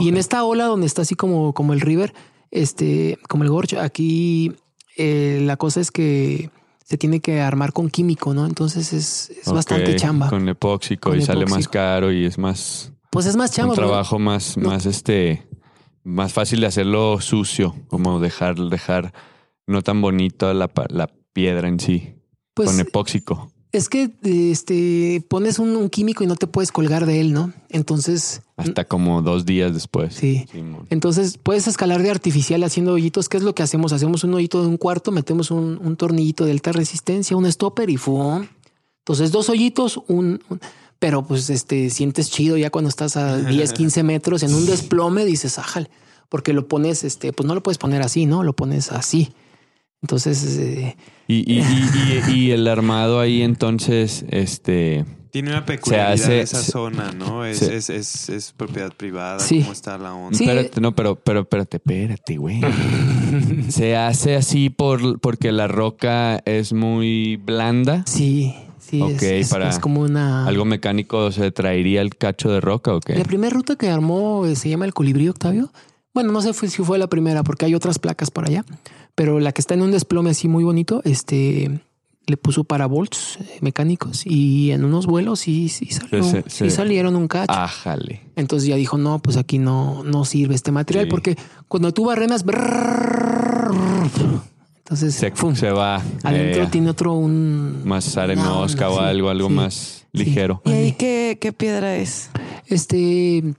[0.00, 2.12] Y en esta ola donde está así como, como el river,
[2.50, 4.52] este, como el gorge, aquí
[4.98, 6.50] eh, la cosa es que
[6.90, 8.44] se tiene que armar con químico, ¿no?
[8.46, 10.28] Entonces es, es bastante chamba.
[10.28, 13.74] Con epóxico Con y sale más caro y es más pues es más chamba.
[13.74, 14.70] un trabajo más, No.
[14.70, 15.46] más este,
[16.02, 19.12] más fácil de hacerlo sucio, como dejar, dejar
[19.68, 22.16] no tan bonito la, la piedra en sí,
[22.54, 23.52] Pues con epóxico.
[23.72, 27.52] Es que este pones un, un químico y no te puedes colgar de él, ¿no?
[27.68, 30.14] Entonces, Hasta como dos días después.
[30.14, 30.46] Sí.
[30.90, 33.28] Entonces puedes escalar de artificial haciendo hoyitos.
[33.28, 33.92] ¿Qué es lo que hacemos?
[33.92, 37.90] Hacemos un hoyito de un cuarto, metemos un, un tornillito de alta resistencia, un stopper
[37.90, 38.46] y ¡fum!
[39.04, 40.60] Entonces dos hoyitos, un, un-
[40.98, 45.24] pero pues este sientes chido ya cuando estás a 10, 15 metros en un desplome,
[45.24, 45.88] dices, ájale,
[46.28, 48.42] porque lo pones, este, pues no lo puedes poner así, ¿no?
[48.42, 49.32] Lo pones así.
[50.02, 50.96] Entonces, eh,
[51.28, 56.62] Y, y, y, y- y el armado ahí entonces, este, Tiene una peculiaridad hace- esa
[56.62, 57.44] se- zona, ¿no?
[57.44, 59.38] Es, se- es, es, es propiedad privada.
[59.40, 59.60] Sí.
[59.60, 60.36] ¿Cómo está la onda?
[60.36, 60.44] Sí.
[60.44, 62.60] espérate, no, pero, pero espérate, espérate, güey.
[63.68, 68.02] Se hace así por, porque la roca es muy blanda.
[68.06, 70.46] sí, sí, es- Ok, es, para es como una...
[70.46, 73.14] ¿Algo mecánico se traería el cacho de roca o qué?
[73.16, 75.70] La primera ruta que armó eh, se llama el Colibrí Octavio.
[76.12, 78.64] Bueno, no sé si fue la primera porque hay otras placas por allá,
[79.20, 81.82] pero la que está en un desplome así muy bonito, este
[82.26, 87.28] le puso paravolts eh, mecánicos y en unos vuelos sí, sí, salió- sí salieron un
[87.28, 87.52] cacho.
[87.52, 88.22] Ájale.
[88.34, 91.10] Entonces ya dijo, no, pues aquí no, no sirve este material Sí.
[91.10, 91.36] porque
[91.68, 92.44] cuando tú barrenas,
[94.78, 95.54] entonces Se, ¡fum!
[95.54, 99.74] se va adentro eh, tiene otro un más arenosca una o algo, algo sí, más
[99.74, 100.24] sí.
[100.24, 100.62] ligero.
[100.64, 102.30] ¿Y ahí qué, qué piedra es?
[102.68, 103.54] Este,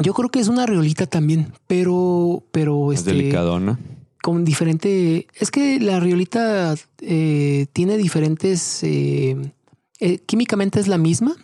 [0.00, 3.78] yo creo que es una riolita también, pero, pero Más este, delicadona.
[4.22, 5.26] Con diferente.
[5.34, 8.82] Es que la riolita eh, tiene diferentes.
[8.82, 9.52] eh,
[10.00, 11.36] eh, químicamente es la misma,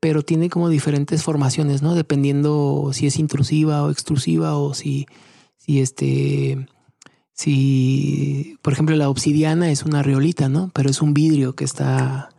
[0.00, 1.94] pero tiene como diferentes formaciones, ¿no?
[1.94, 5.06] Dependiendo si es intrusiva o extrusiva o si,
[5.56, 6.66] si este.
[7.32, 10.70] Si, por ejemplo, la obsidiana es una riolita, ¿no?
[10.72, 12.30] Pero es un vidrio que está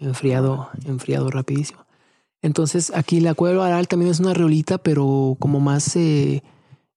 [0.00, 1.84] enfriado, enfriado rapidísimo.
[2.40, 5.96] Entonces, aquí la cueva aral también es una riolita, pero como más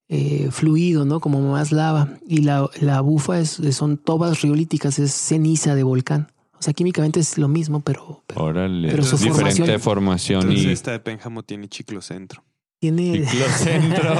[0.10, 1.20] eh, fluido, ¿no?
[1.20, 2.10] Como más lava.
[2.28, 6.32] Y la, la bufa es, son tobas riolíticas, es ceniza de volcán.
[6.58, 8.90] O sea, químicamente es lo mismo, pero, pero Órale.
[8.90, 12.44] Pero su Diferente formación- formación Entonces y esta de Pénjamo tiene chiclocentro.
[12.80, 13.26] tiene...
[13.30, 14.14] Chiclocentro.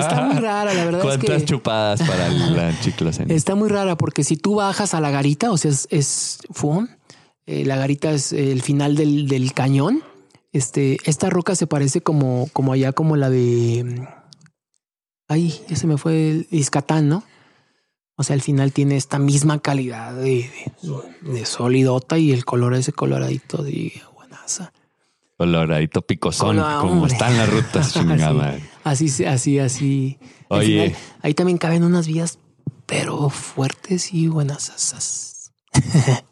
[0.00, 1.44] Está muy rara, la verdad es ¿Cuántas que...
[1.44, 3.34] chupadas para la chiclocentro?
[3.34, 6.88] Está muy rara porque si tú bajas a la garita, o sea, es, es ¡fum!
[7.46, 10.02] Eh, la garita es el final del, del cañón.
[10.52, 14.06] Este, esta roca se parece como, como allá, como la de.
[15.32, 17.24] Ay, ya se me fue el Iscatán, ¿no?
[18.16, 20.50] O sea, al final tiene esta misma calidad de,
[20.82, 24.72] de, de solidota y el color ese coloradito de buenaza.
[25.38, 28.58] Coloradito picosón, como están las rutas, chingada.
[28.84, 29.06] Así.
[29.08, 30.18] Así, así, así.
[30.50, 30.66] Al Oye.
[30.90, 32.38] final, ahí también caben unas vías,
[32.86, 34.70] pero fuertes y buenas.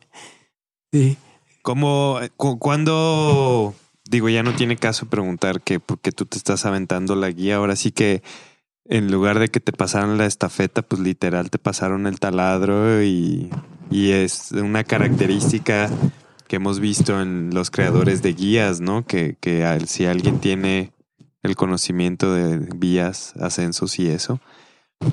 [0.93, 1.17] sí.
[1.63, 3.75] ¿Cómo, cu- cuándo,
[4.05, 7.77] digo, ya no tiene caso preguntar que porque tú te estás aventando la guía, ahora
[7.77, 8.23] sí que
[8.91, 13.49] en lugar de que te pasaran la estafeta, pues literal te pasaron el taladro y,
[13.91, 15.89] y es una característica
[16.49, 19.07] que hemos visto en los creadores de guías, ¿no?
[19.07, 20.93] Que, que al- si alguien tiene
[21.43, 24.41] el conocimiento de vías, ascensos y eso.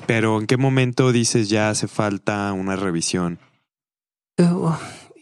[0.06, 3.38] Pero ¿en qué momento dices ya hace falta una revisión?
[4.38, 4.72] Uh,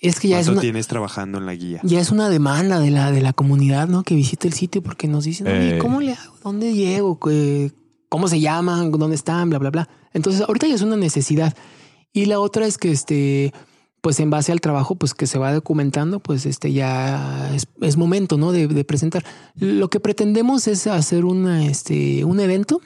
[0.02, 1.80] es que ya es ¿Cuánto una, tienes trabajando en la guía?
[1.84, 4.02] ya es una demanda de la, de la comunidad, ¿no?
[4.02, 5.78] Que visite el sitio porque nos dicen, oye, Eh.
[5.78, 6.34] ¿cómo le hago?
[6.42, 7.18] ¿Dónde llego?
[7.20, 7.70] ¿Qué-
[8.09, 9.88] cómo se llaman, dónde están, bla, bla, bla.
[10.12, 11.57] Entonces, ahorita ya es una necesidad.
[12.12, 13.52] Y la otra es que este,
[14.00, 17.96] pues en base al trabajo, pues que se va documentando, pues este ya es, es
[17.96, 18.52] momento, ¿no?
[18.52, 19.24] De, de presentar.
[19.57, 22.80] Lo que pretendemos es hacer una, este, un evento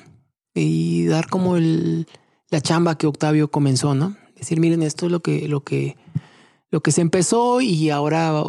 [0.54, 2.06] y dar como el,
[2.50, 4.16] la chamba que Octavio comenzó, ¿no?
[4.36, 5.96] Decir, miren, esto es lo que, lo que,
[6.70, 8.42] lo que se empezó y ahora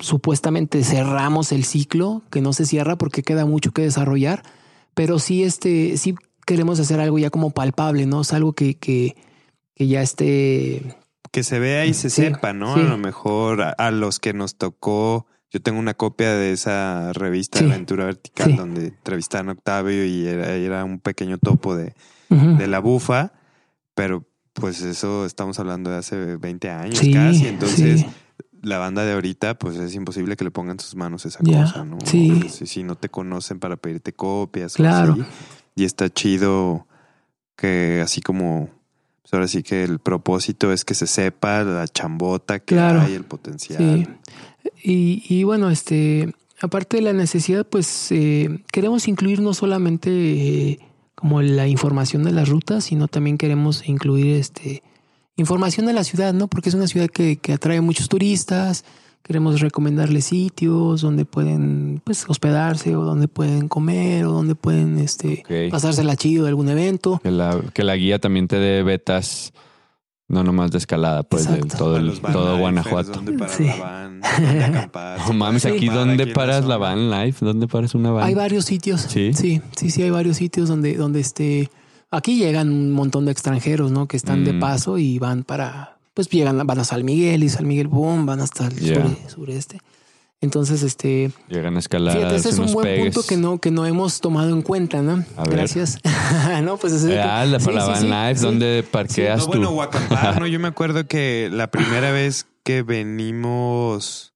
[0.00, 4.42] supuestamente cerramos el ciclo, que no se cierra porque queda mucho que desarrollar,
[4.96, 6.14] pero sí, este, sí
[6.46, 8.22] queremos hacer algo ya como palpable, ¿no?
[8.22, 9.14] Es algo que, que,
[9.74, 10.96] que ya esté...
[11.30, 12.74] Que se vea y se Sí, sepa, ¿no?
[12.74, 12.80] sí.
[12.80, 15.26] A lo mejor a, a los que nos tocó.
[15.50, 17.66] Yo tengo una copia de esa revista Sí.
[17.66, 21.94] Aventura Vertical donde entrevistaban a Octavio y era, era un pequeño topo de,
[22.30, 23.32] de la bufa,
[23.94, 24.24] pero
[24.54, 27.46] pues eso estamos hablando de hace 20 años Sí, casi.
[27.48, 28.06] Entonces, sí.
[28.66, 31.98] La banda de ahorita, pues es imposible que le pongan sus manos esa cosa, ¿no?
[32.04, 32.48] sí.
[32.48, 34.74] Si, si no te conocen para pedirte copias.
[34.74, 35.12] Claro.
[35.12, 35.22] así.
[35.76, 36.86] Y está chido
[37.56, 38.68] que así como,
[39.22, 43.00] pues ahora sí que el propósito es que se sepa la chambota que Claro.
[43.02, 43.78] hay, el potencial.
[43.78, 44.08] Sí.
[44.82, 50.78] Y, y bueno, este, aparte de la necesidad, pues eh, queremos incluir no solamente eh,
[51.14, 54.82] como la información de las rutas, sino también queremos incluir este
[55.36, 56.48] información de la ciudad, ¿no?
[56.48, 58.84] Porque es una ciudad que, que atrae muchos turistas.
[59.22, 65.42] Queremos recomendarles sitios donde pueden pues hospedarse o donde pueden comer o donde pueden este
[65.44, 65.70] Ok.
[65.72, 67.18] pasársela chido de algún evento.
[67.22, 69.52] Que la, que la guía también te dé betas,
[70.28, 73.10] no nomás de escalada, pues de todo, el, todo Guanajuato.
[73.12, 73.64] ¿Dónde parar Sí.
[73.64, 74.20] la van?
[74.20, 75.18] ¿Dónde acampar?
[75.26, 78.24] No mames, ¿Se puede aquí dónde aquí paras la van live, ¿dónde paras una van?
[78.28, 79.00] Hay varios sitios.
[79.02, 79.32] Sí.
[79.34, 81.68] Sí, sí, sí, hay varios sitios donde, donde este.
[82.16, 84.06] Aquí llegan un montón de extranjeros, ¿no?
[84.08, 84.60] Que están de Mm.
[84.60, 85.98] paso y van para.
[86.14, 89.78] Pues llegan, van a San Miguel y San Miguel, boom, van hasta el sur- sureste.
[90.40, 91.30] Entonces, este.
[91.48, 93.14] Llegan a escalar, Fíjate, ese es un buen pegues.
[93.14, 95.24] punto que no, que no hemos tomado en cuenta, ¿no?
[95.36, 95.56] A ver.
[95.58, 95.98] Gracias.
[96.62, 98.44] no, pues ese Ah, la, para la van live, sí.
[98.44, 99.50] ¿dónde parqueas No, tú?
[99.52, 100.46] bueno, o acampar, ¿no?
[100.46, 104.34] Yo me acuerdo que la primera vez que venimos,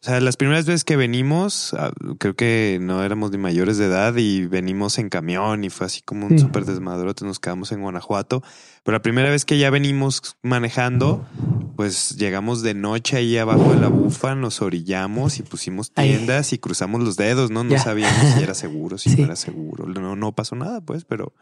[0.00, 3.86] o sea, las primeras veces que venimos, ah, creo que no éramos ni mayores de
[3.86, 7.82] edad y venimos en camión y fue así como un súper desmadrote, nos quedamos en
[7.82, 8.42] Guanajuato.
[8.84, 11.26] Pero la primera vez que ya venimos manejando,
[11.74, 16.58] pues llegamos de noche ahí abajo de la bufa, nos orillamos y pusimos tiendas y
[16.58, 17.64] cruzamos los dedos, ¿no?
[17.64, 19.16] No sabíamos si era seguro, si Sí.
[19.18, 19.86] no era seguro.
[19.86, 21.34] No, no pasó nada, pues, pero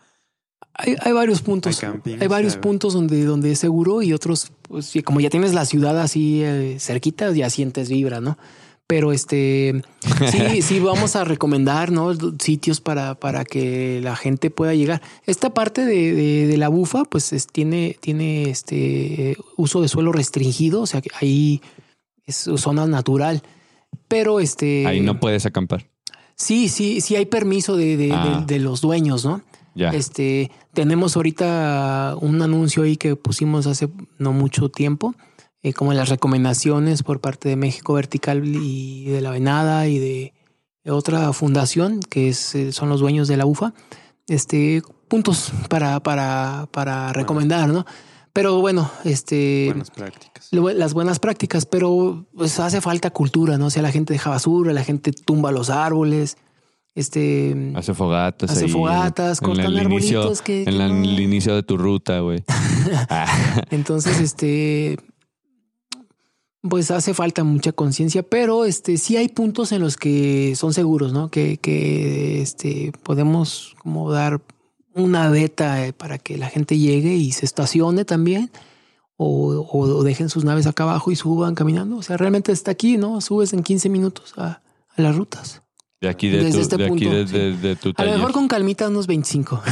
[0.78, 1.82] Hay, hay varios puntos.
[2.20, 5.98] Hay varios puntos donde, donde es seguro y otros, pues como ya tienes la ciudad
[6.00, 8.36] así eh, cerquita, ya sientes vibra, ¿no?
[8.86, 9.82] Pero este
[10.30, 12.12] sí, sí vamos a recomendar, ¿no?
[12.38, 15.02] Sitios para, para que la gente pueda llegar.
[15.24, 20.12] Esta parte de, de- de la bufa, pues es- tiene, tiene este uso de suelo
[20.12, 21.62] restringido, o sea que ahí
[22.26, 23.42] es zona natural.
[24.08, 25.88] Pero este Ahí no puedes acampar.
[26.36, 28.44] sí, sí, sí hay permiso de, de- Ah.
[28.46, 29.42] de- de los dueños, ¿no?
[29.76, 29.90] Ya.
[29.90, 35.14] Este, tenemos ahorita un anuncio ahí que pusimos hace no mucho tiempo,
[35.62, 40.32] eh, como las recomendaciones por parte de México Vertical y de la Venada y de
[40.88, 43.74] otra fundación que es, eh, son los dueños de la UFA.
[44.28, 47.84] Este, puntos para, para, para recomendar, ¿no?
[48.32, 50.48] Pero bueno, este, buenas prácticas.
[50.52, 53.66] las buenas prácticas, pero pues hace falta cultura, ¿no?
[53.66, 56.36] O sea, la gente deja basura, la gente tumba los árboles,
[56.96, 58.70] este, Hace fogatas Hace ahí.
[58.70, 60.94] fogatas, cortan el arbolitos que- que En la- no.
[61.04, 62.42] el inicio de tu ruta, güey.
[63.08, 63.26] Ah,
[63.70, 64.96] Entonces, este,
[66.68, 71.12] pues hace falta mucha conciencia, pero este, sí hay puntos en los que son seguros,
[71.12, 71.30] ¿no?
[71.30, 74.40] Que, que este, podemos como dar
[74.94, 78.50] una beta eh, para que la gente llegue y se estacione también.
[79.18, 81.96] O, o- o dejen sus naves acá abajo y suban caminando.
[81.96, 83.20] O sea, realmente está aquí, ¿no?
[83.20, 84.60] Subes en 15 minutos a,
[84.94, 85.62] a las rutas.
[86.00, 87.32] De aquí de Desde tu, este de, aquí punto, de, sí.
[87.32, 88.16] de- de tu A lo taller.
[88.16, 89.62] mejor con calmita unos 25.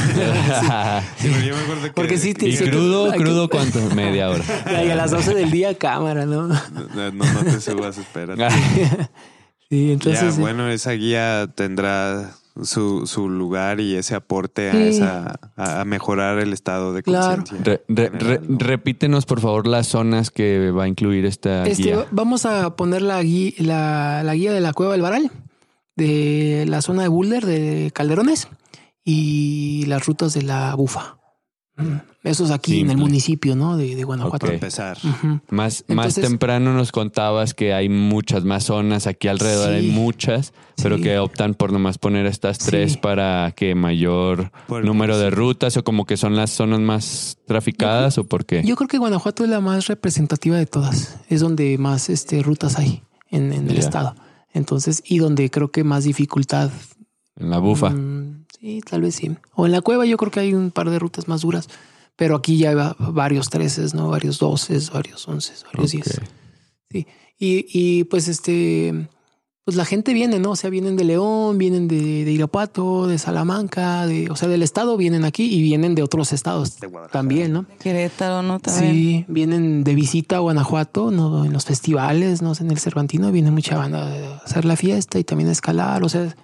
[1.17, 3.79] Sí, pero yo me acuerdo que- Porque sí te- ¿Y se te- crudo, crudo cuánto?
[3.95, 4.43] Media hora.
[4.85, 6.47] Y a las 12 del día, cámara, ¿no?
[6.47, 6.57] No,
[6.93, 8.43] no, no te subas, espérate.
[9.69, 10.35] Sí, entonces.
[10.35, 16.37] ya, bueno, esa guía tendrá su, su lugar y ese aporte a, esa, a, mejorar
[16.37, 17.37] el estado de Claro.
[17.37, 17.63] conciencia.
[17.65, 18.57] Re- re- re- general, ¿no?
[18.59, 22.05] repítenos, por favor, las zonas que va a incluir esta Este, guía.
[22.11, 25.31] vamos a poner la guía, la, la guía de la Cueva del Varal,
[25.95, 28.47] de la zona de Boulder, de Calderones
[29.03, 31.17] y las rutas de la Bufa.
[31.77, 33.75] Mm, Eso es aquí en el municipio, ¿no?
[33.77, 34.37] De, de Guanajuato.
[34.37, 34.41] Ok.
[34.43, 34.97] Para empezar.
[35.03, 39.75] Más, más Entonces- temprano nos contabas que hay muchas más zonas, aquí alrededor Sí.
[39.75, 41.03] hay muchas, pero Sí.
[41.03, 42.97] que optan por nomás poner estas tres Sí.
[43.01, 48.17] para que mayor Por- número de rutas o como que son las zonas más traficadas
[48.17, 48.63] o por qué.
[48.65, 51.19] Yo creo que Guanajuato es la más representativa de todas.
[51.29, 54.15] Es donde más este, rutas hay en, en el estado.
[54.55, 56.71] Entonces, y donde creo que más dificultad
[57.35, 57.91] en la bufa.
[57.91, 59.29] Mm, Sí, tal vez sí.
[59.53, 61.67] O en la cueva yo creo que hay un par de rutas más duras,
[62.15, 64.09] pero aquí ya hay varios treces, ¿no?
[64.09, 66.01] Varios doces, varios once, varios Ok.
[66.03, 66.21] diez.
[66.89, 67.05] Sí.
[67.37, 69.07] Y, y pues este,
[69.65, 70.51] pues la gente viene, ¿no?
[70.51, 74.61] O sea, vienen de León, vienen de, de Irapuato, de Salamanca, de, o sea, del
[74.61, 76.77] estado vienen aquí y vienen de otros estados
[77.11, 77.65] también, ¿no?
[77.79, 78.59] Querétaro, ¿no?
[78.59, 78.93] También.
[78.93, 81.45] Sí, vienen de visita a Guanajuato, ¿no?
[81.45, 82.53] En los festivales, ¿no?
[82.59, 86.09] En el Cervantino viene mucha banda a hacer la fiesta y también a escalar, o
[86.09, 86.35] sea,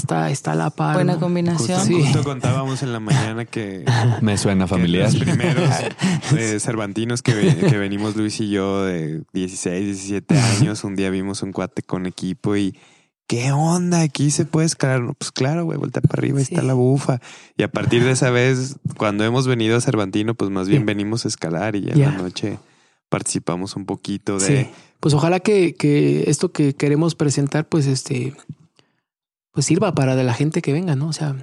[0.00, 0.94] está, está la par.
[0.94, 1.20] Buena ¿no?
[1.20, 1.78] combinación.
[1.78, 2.02] Justo, Sí.
[2.02, 3.84] justo contábamos en la mañana que,
[4.22, 5.12] Me suena familiar.
[5.12, 5.70] los primeros
[6.36, 11.10] eh, cervantinos que, ve- que venimos Luis y yo de 16, 17 años, un día
[11.10, 12.76] vimos un cuate con equipo y
[13.26, 14.00] ¿qué onda?
[14.00, 15.00] Aquí se puede escalar.
[15.02, 16.54] No, Pues claro, güey, vuelta para arriba, ahí Sí.
[16.54, 17.20] está la bufa.
[17.56, 21.24] Y a partir de esa vez, cuando hemos venido a Cervantino, pues más bien venimos
[21.24, 22.58] a escalar y ya en la noche
[23.08, 24.46] participamos un poquito de...
[24.64, 24.70] Sí.
[25.00, 28.34] Pues ojalá que, que esto que queremos presentar, pues este,
[29.60, 31.08] pues sirva para de la gente que venga, ¿no?
[31.08, 31.36] O sea,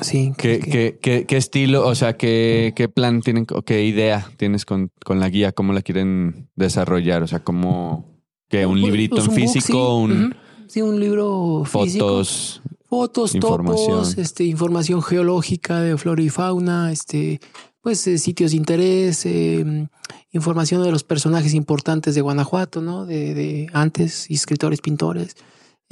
[0.00, 0.32] sí.
[0.36, 4.30] ¿Qué, que- qué, qué, qué estilo, o sea, qué, qué plan tienen, o qué idea
[4.36, 5.52] tienes con, con la guía?
[5.52, 7.22] ¿Cómo la quieren desarrollar?
[7.22, 10.12] O sea, ¿cómo que un Pues, librito pues, en un book, físico, sí.
[10.12, 10.34] un Ujú.
[10.66, 12.06] Sí, un libro físico.
[12.06, 12.62] fotos?
[12.88, 13.86] Fotos, Información.
[14.02, 17.40] topos, este, información geológica de flora y fauna, este,
[17.80, 19.86] pues eh, sitios de interés, eh,
[20.32, 23.04] información de los personajes importantes de Guanajuato, ¿no?
[23.04, 25.36] De, de antes, escritores, pintores.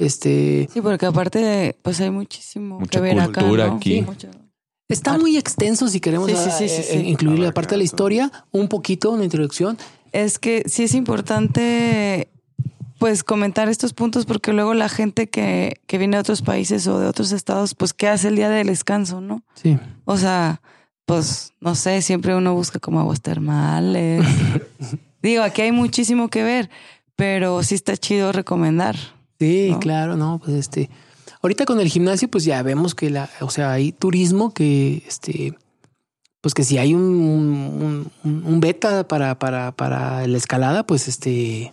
[0.05, 3.41] Este Sí, porque aparte, pues hay muchísimo Mucha que ver acá.
[3.41, 3.75] ¿no?
[3.75, 3.95] aquí.
[3.95, 4.29] Sí, mucha-
[4.89, 6.97] está muy extenso si queremos Sí, sí, sí, sí, eh, sí.
[7.09, 9.77] incluirle, aparte de la historia, un poquito, una introducción.
[10.11, 12.29] Es que sí es importante
[12.99, 16.99] pues comentar estos puntos porque luego la gente que, que viene de otros países o
[16.99, 19.43] de otros estados, pues ¿qué hace el día del descanso, no?
[19.55, 19.77] Sí.
[20.05, 20.61] O sea,
[21.05, 24.23] pues no sé, siempre uno busca como aguas termales.
[25.21, 26.69] Digo, aquí hay muchísimo que ver,
[27.17, 28.95] pero sí está chido recomendar.
[29.43, 29.79] Sí, ¿no?
[29.79, 30.89] claro, no, pues este,
[31.41, 35.55] ahorita con el gimnasio, pues ya vemos que la, o sea, hay turismo que, este,
[36.41, 41.07] pues que si hay un, un, un- un beta para, para, para la escalada, pues
[41.07, 41.71] este,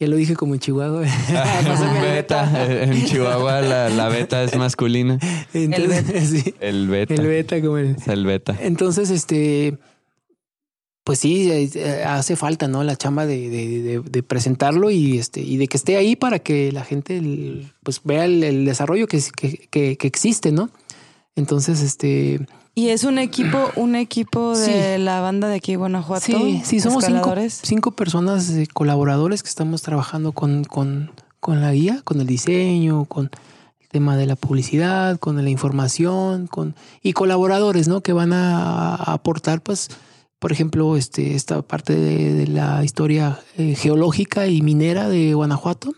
[0.00, 1.02] ya lo dije como en Chihuahua.
[1.66, 2.66] Pásame el beta.
[2.82, 5.18] En Chihuahua la, la beta es masculina.
[5.54, 7.14] Entonces, sí, El beta.
[7.14, 8.56] el beta como el, Es el beta.
[8.60, 9.78] entonces, este,
[11.04, 12.82] pues sí, eh, hace falta, ¿no?
[12.82, 16.38] La chamba de, de- de- de presentarlo y este, y de que esté ahí para
[16.38, 17.20] que la gente
[17.82, 20.70] pues vea el, el desarrollo que, que, que- existe, ¿no?
[21.36, 25.02] Entonces, este, Y es un equipo, un equipo de Sí.
[25.02, 26.24] la banda de aquí Guanajuato.
[26.24, 31.72] sí, sí, somos cinco, cinco personas eh, colaboradores que estamos trabajando con, con, con la
[31.72, 33.30] guía, con el diseño, con
[33.82, 38.00] el tema de la publicidad, con la información, con y colaboradores, ¿no?
[38.00, 39.88] Que van a, a aportar, pues,
[40.44, 45.94] por ejemplo, este, esta parte de, la historia eh, geológica y minera de Guanajuato.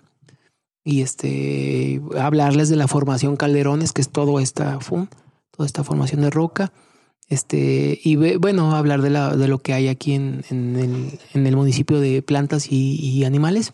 [0.84, 6.30] Y este hablarles de la formación Calderones, que es todo esta toda esta formación de
[6.30, 6.72] roca.
[7.26, 11.98] Este, y bueno, hablar de, la, de lo que hay aquí en, en el municipio
[11.98, 13.72] de plantas y, y animales.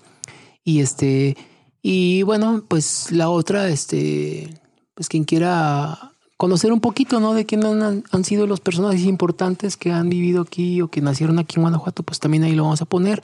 [0.64, 1.36] Y este,
[1.82, 4.48] y bueno, pues la otra, este,
[4.94, 6.11] pues quien quiera
[6.42, 7.34] conocer un poquito, ¿no?
[7.34, 11.38] De quién han, han sido los personajes importantes que han vivido aquí o que nacieron
[11.38, 13.22] aquí en Guanajuato, pues también ahí lo vamos a poner.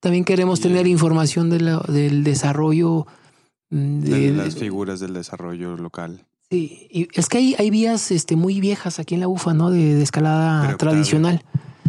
[0.00, 3.06] También queremos tener información de la- del desarrollo
[3.70, 6.24] mm, de de, las de- figuras del desarrollo local.
[6.50, 9.70] Sí, y es que hay, hay vías este, muy viejas aquí en la UFA, ¿no?
[9.70, 11.44] De, de escalada Pero, tradicional.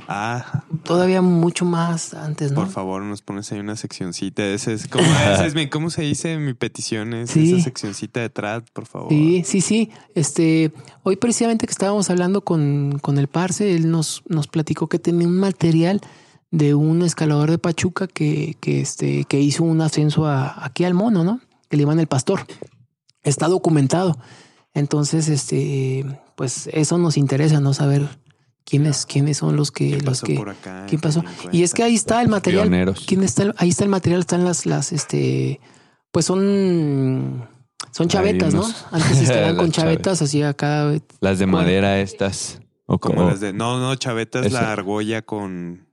[0.08, 2.62] Ah, Todavía mucho más antes, ¿no?
[2.62, 4.44] por favor, nos pones ahí una seccioncita.
[4.46, 6.38] Ese es como, ese es mi, ¿cómo se dice?
[6.38, 7.54] Mi petición es Sí.
[7.54, 9.10] esa seccioncita de trad, por favor.
[9.10, 9.90] Sí, sí, sí.
[10.16, 10.72] Este,
[11.04, 15.28] hoy precisamente que estábamos hablando con, con el Parce, él nos, nos platicó que tenía
[15.28, 16.02] un material
[16.52, 20.94] de un escalador de Pachuca que, que, este, que hizo un ascenso a- aquí al
[20.94, 21.40] mono, ¿no?
[21.70, 22.46] Que le iban el pastor.
[23.24, 24.18] Está documentado.
[24.74, 27.74] Entonces, este, pues eso nos interesa, ¿no?
[27.74, 28.08] Saber
[28.72, 30.86] quiénes, quiénes son los que, ¿Qué los pasó que, por acá?
[30.88, 31.22] quién pasó.
[31.42, 32.64] ¿Quién Y es que ahí está el material.
[32.70, 33.04] Pioneros.
[33.06, 33.44] ¿Quién está?
[33.44, 35.60] el- ahí está el material, están las, las, este,
[36.12, 37.48] pues son,
[37.92, 38.64] son chavetas, ¿no?
[38.92, 40.92] Antes estaban con chavetas, así acá.
[41.20, 41.58] Las de Bueno.
[41.58, 42.62] madera estas.
[42.86, 43.54] O Como como las de.
[43.54, 44.62] No, no, chaveta es Esa.
[44.64, 45.88] la argolla con.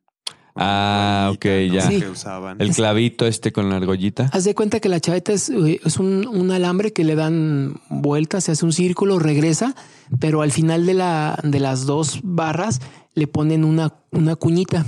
[0.61, 1.75] Ah, ok, ¿no?
[1.75, 1.83] ya.
[1.89, 2.01] Sí.
[2.01, 2.61] Que usaban.
[2.61, 4.29] el clavito este con la argollita.
[4.33, 8.45] Haz de cuenta que la chaveta es, es un, un alambre que le dan vueltas,
[8.45, 9.75] se hace un círculo, regresa,
[10.19, 12.81] pero al final de, la, de las dos barras
[13.15, 14.85] le ponen una, una cuñita.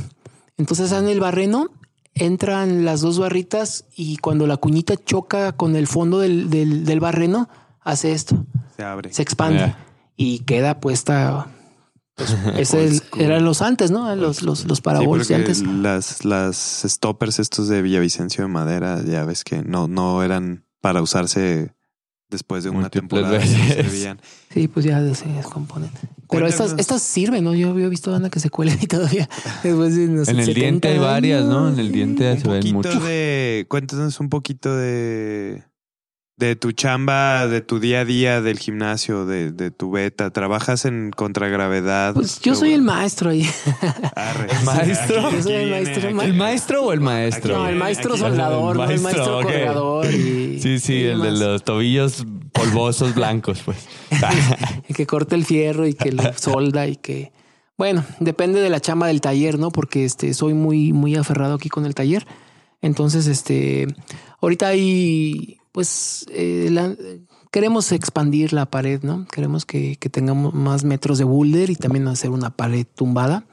[0.58, 1.70] Entonces en el barreno
[2.14, 7.00] entran las dos barritas y cuando la cuñita choca con el fondo del, del, del
[7.00, 7.48] barreno,
[7.82, 8.44] hace esto,
[8.76, 9.12] Se abre.
[9.12, 9.74] se expande
[10.16, 11.46] y queda puesta.
[12.26, 13.22] Pues, ese es- school.
[13.22, 14.14] eran los antes, ¿no?
[14.16, 14.84] Los, los, los Sí,
[15.28, 15.62] de antes.
[15.62, 21.02] las, las stoppers estos de Villavicencio de madera, ya ves que no, no eran para
[21.02, 21.74] usarse
[22.30, 24.16] después de una Múltiples temporada veces.
[24.54, 25.90] Sí, pues ya se descomponen.
[25.92, 26.54] Pero Cuéntanos.
[26.54, 27.54] estas, estas sirven, ¿no?
[27.54, 29.28] Yo había visto banda que se cuelen y todavía.
[29.64, 31.68] Después de, no sé, En el 70 diente hay varias, ¿no?
[31.68, 32.42] En el diente sí.
[32.42, 33.00] se ven poquito mucho.
[33.00, 33.66] de.
[33.68, 35.64] Cuéntanos un poquito de.
[36.41, 40.30] De tu chamba, de tu día a día del gimnasio, de, de tu beta.
[40.30, 42.14] ¿Trabajas en contragravedad?
[42.14, 43.47] Pues yo soy el maestro ahí.
[44.16, 44.49] Arre.
[44.51, 45.26] ¿El maestro?
[45.26, 47.59] Aquí Yo soy el maestro, aquí ¿El maestro o el maestro?
[47.59, 49.43] No, el maestro Aquí- soldador, no el maestro maestro, ok.
[49.45, 50.07] corredor.
[50.07, 53.86] Y, Sí, sí, y el de los tobillos polvosos blancos, pues.
[54.88, 57.32] El que corta el fierro y que lo solda y que.
[57.76, 59.70] Bueno, depende de la chamba del taller, ¿no?
[59.70, 62.26] Porque este, soy muy, muy aferrado aquí con el taller.
[62.82, 63.86] Entonces, este,
[64.41, 66.94] ahorita hay, pues, eh, la-
[67.50, 69.26] queremos expandir la pared, ¿no?
[69.26, 73.44] Queremos que, que tengamos más metros de boulder y también hacer una pared tumbada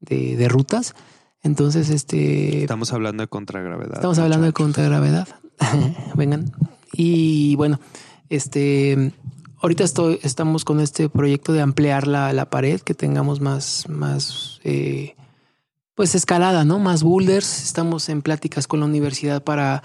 [0.00, 0.94] de, de rutas.
[1.42, 3.94] Entonces, este, Estamos hablando de contragravedad.
[3.96, 5.28] Estamos hablando de contragravedad.
[6.14, 6.52] Vengan.
[6.92, 7.80] Y bueno,
[8.28, 9.12] este
[9.60, 14.60] ahorita estoy, estamos con este proyecto de ampliar la, la pared, que tengamos más, más
[14.64, 15.16] eh,
[15.94, 16.78] pues escalada, ¿no?
[16.78, 17.62] Más boulders.
[17.64, 19.82] Estamos en pláticas con la universidad para,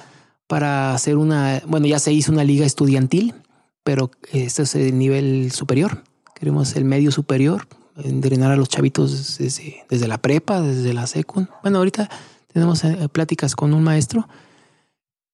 [0.50, 3.36] para hacer una, bueno, ya se hizo una liga estudiantil,
[3.84, 6.04] pero este es el nivel superior.
[6.34, 7.68] Queremos el medio superior,
[8.04, 11.50] entrenar a los chavitos desde, desde la prepa, desde la secund.
[11.62, 12.10] Bueno, ahorita
[12.52, 14.28] tenemos eh, pláticas con un maestro.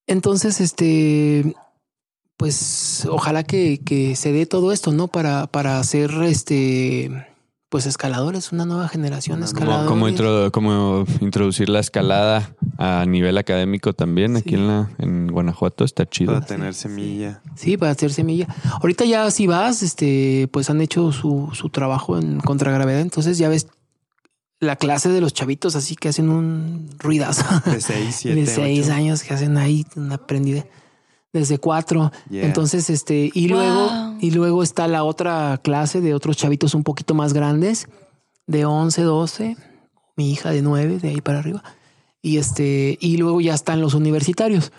[0.05, 1.55] Entonces, este,
[2.35, 5.07] pues ojalá que, que se dé todo esto, ¿no?
[5.07, 7.25] Para, para hacer este,
[7.69, 9.87] pues escaladores, una nueva generación de escaladores.
[9.89, 15.83] como introdu- como introducir la escalada a nivel académico también aquí en la en Guanajuato
[15.83, 16.33] está chido.
[16.33, 17.41] Para tener semilla.
[17.55, 18.47] Sí, para hacer semilla.
[18.81, 23.49] Ahorita ya si vas, este, pues han hecho su, su trabajo en contragravedad, entonces ya
[23.49, 23.67] ves
[24.61, 27.43] la clase de los chavitos así que hacen un ruidazo.
[27.65, 30.65] De 6, 7, de seis años que hacen ahí una aprendida
[31.39, 32.11] desde cuatro.
[32.29, 32.45] Yeah.
[32.45, 37.13] Entonces, este, y luego, y luego está la otra clase de otros chavitos un poquito
[37.13, 37.87] más grandes,
[38.47, 39.57] de 11, 12,
[40.15, 41.61] mi hija de 9, de ahí para arriba.
[42.21, 44.71] Y este, y luego ya están los universitarios.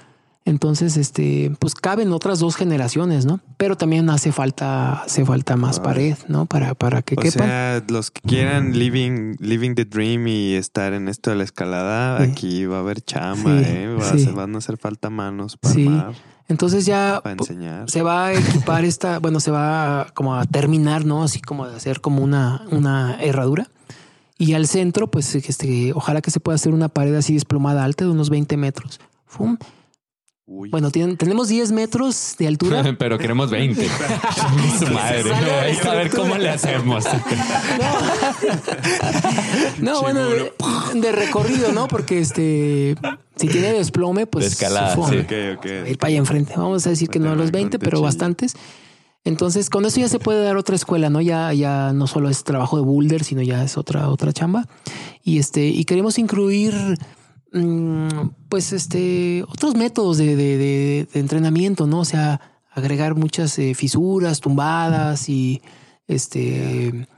[0.46, 3.40] Entonces, este, pues caben otras dos generaciones, ¿no?
[3.56, 5.82] Pero también hace falta, hace falta más Ah.
[5.82, 6.46] pared, ¿no?
[6.46, 7.48] Para, para que O quepan.
[7.48, 12.24] sea, los que quieran living, living the dream y estar en esto de la escalada,
[12.24, 12.30] Sí.
[12.30, 13.96] aquí va a haber chamba, Sí, ¿eh?
[14.00, 14.22] Va a sí.
[14.22, 15.86] hacer- van a hacer falta manos para Sí.
[15.88, 16.14] armar,
[16.48, 17.20] Entonces ya
[17.88, 21.22] se va a equipar esta, bueno, se va a- como a terminar, ¿no?
[21.24, 23.68] Así como de hacer como una, una herradura.
[24.38, 28.04] Y al centro, pues este, ojalá que se pueda hacer una pared así desplomada alta
[28.04, 29.00] de unos 20 metros.
[29.26, 29.56] ¡Fum!
[30.48, 30.70] Uy.
[30.70, 32.82] Bueno, tienen- tenemos 10 metros de altura.
[32.98, 33.84] Pero queremos 20.
[34.78, 35.32] Su madre.
[35.84, 37.04] A ver cómo le hacemos.
[39.80, 40.52] No, bueno, de,
[40.94, 41.88] de recorrido, ¿no?
[41.88, 42.96] Porque este,
[43.36, 45.00] si tiene desplome, pues De escalada, sí.
[45.18, 45.66] Ok, ok.
[45.66, 46.54] a ir para allá enfrente.
[46.56, 48.54] Vamos a decir que no a los 20, pero bastantes.
[49.24, 51.20] Entonces, con eso ya se puede dar otra escuela, ¿no?
[51.20, 54.66] Ya, ya no solo es trabajo de boulder, sino ya es otra, otra chamba.
[55.24, 56.74] Y este, y queremos incluir
[58.48, 62.00] pues este otros métodos de, entrenamiento, ¿no?
[62.00, 62.40] O sea,
[62.70, 65.62] agregar muchas eh, fisuras, tumbadas y
[66.06, 67.08] este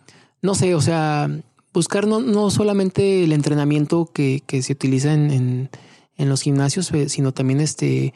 [0.43, 1.28] no sé, o sea,
[1.72, 5.68] buscar no, no solamente el entrenamiento que, se utiliza en
[6.16, 8.14] los gimnasios, eh, sino también este,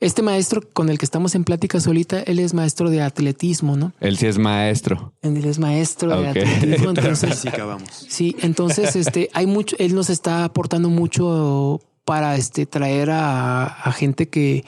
[0.00, 3.92] este maestro con el que estamos en plática solita, él es maestro de atletismo, ¿no?
[4.00, 5.12] Él sí es maestro.
[5.22, 8.06] Él es maestro de atletismo, entonces Física, vamos.
[8.08, 13.92] Sí, entonces este hay mucho, él nos está aportando mucho para este traer a, a
[13.92, 14.64] gente que,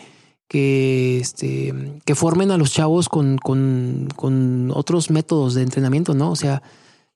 [0.49, 1.75] que este
[2.05, 6.33] que formen a los chavos con, con, con otros métodos de entrenamiento, ¿no?
[6.33, 6.61] O sea,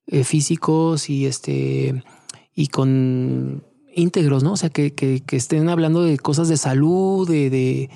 [0.06, 2.04] eh, físicos y este
[2.54, 4.52] y con íntegros, ¿no?
[4.52, 7.90] O sea, que, que, que estén hablando de cosas de salud, de, de,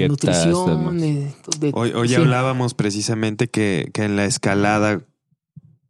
[0.00, 1.00] de nutrición, demás.
[1.00, 2.14] de, de- Hoy, hoy sí.
[2.14, 5.02] hablábamos precisamente que, que en la escalada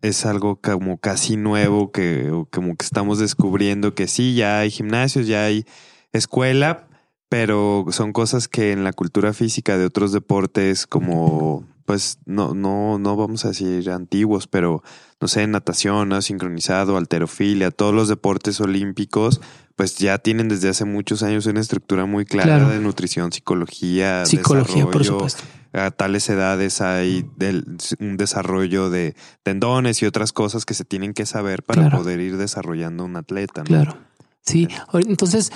[0.02, 5.26] es algo como casi nuevo, que como que estamos descubriendo que sí, ya hay gimnasios,
[5.28, 5.64] ya hay
[6.12, 6.88] escuela,
[7.28, 12.98] pero son cosas que en la cultura física de otros deportes como pues no, no,
[12.98, 14.82] no vamos a decir antiguos, pero
[15.22, 16.20] no sé, natación, ¿no?
[16.20, 19.40] sincronizado, alterofilia, todos los deportes olímpicos,
[19.76, 22.68] pues ya tienen desde hace muchos años una estructura muy clara Claro.
[22.68, 25.44] de nutrición, psicología, psicología, por desarrollo, supuesto.
[25.72, 27.64] a tales edades hay del-
[28.00, 31.98] un desarrollo de tendones y otras cosas que se tienen que saber para Claro.
[31.98, 33.60] poder ir desarrollando un atleta.
[33.62, 33.66] ¿no?
[33.66, 33.96] Claro.
[34.42, 34.68] Sí.
[34.92, 35.52] Entonces,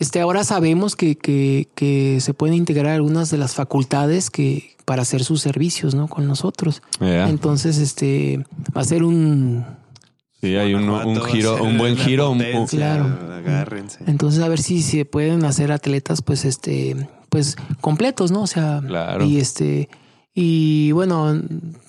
[0.00, 5.02] este, ahora sabemos que, que, que se pueden integrar algunas de las facultades que para
[5.02, 6.08] hacer sus servicios, ¿no?
[6.08, 6.82] Con nosotros.
[7.00, 8.44] Entonces, este,
[8.76, 9.64] va a ser un,
[10.40, 12.30] Sí, hay un, un giro, un buen giro.
[12.32, 13.04] un- Claro.
[13.36, 13.98] Agárrense.
[14.06, 16.96] entonces a ver si se pueden hacer atletas, pues, este,
[17.28, 18.42] pues completos, ¿no?
[18.42, 19.24] O sea, Claro.
[19.26, 19.88] y este,
[20.34, 21.40] y bueno,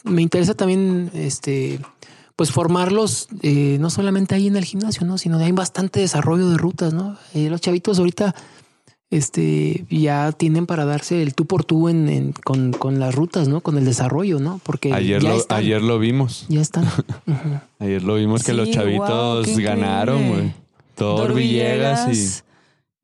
[0.03, 1.79] me interesa también este,
[2.41, 5.19] pues formarlos eh, no solamente ahí en el gimnasio, ¿no?
[5.19, 7.15] Sino hay bastante desarrollo de rutas, ¿no?
[7.35, 8.33] Eh, los chavitos ahorita
[9.11, 13.47] este, ya tienen para darse el tú por tú en, en- con, con las rutas,
[13.47, 13.61] ¿no?
[13.61, 14.59] Con el desarrollo, ¿no?
[14.63, 16.47] Porque Ayer ya lo, están, ayer lo vimos.
[16.49, 16.85] ya están.
[17.79, 20.53] Ayer lo vimos que Sí, los chavitos ganaron, güey.
[20.95, 22.41] Thor Villegas y...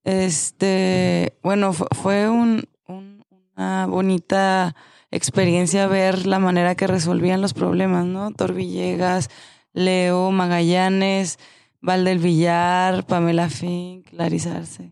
[0.04, 3.24] Este, bueno, fu- fue un, un-
[3.56, 4.76] una bonita
[5.18, 8.32] experiencia ver la manera que resolvían los problemas, ¿no?
[8.32, 9.30] Thor Villegas,
[9.74, 11.38] Leo Magallanes,
[11.82, 14.92] Valdel Villar, Pamela Fink, Larisa Arce.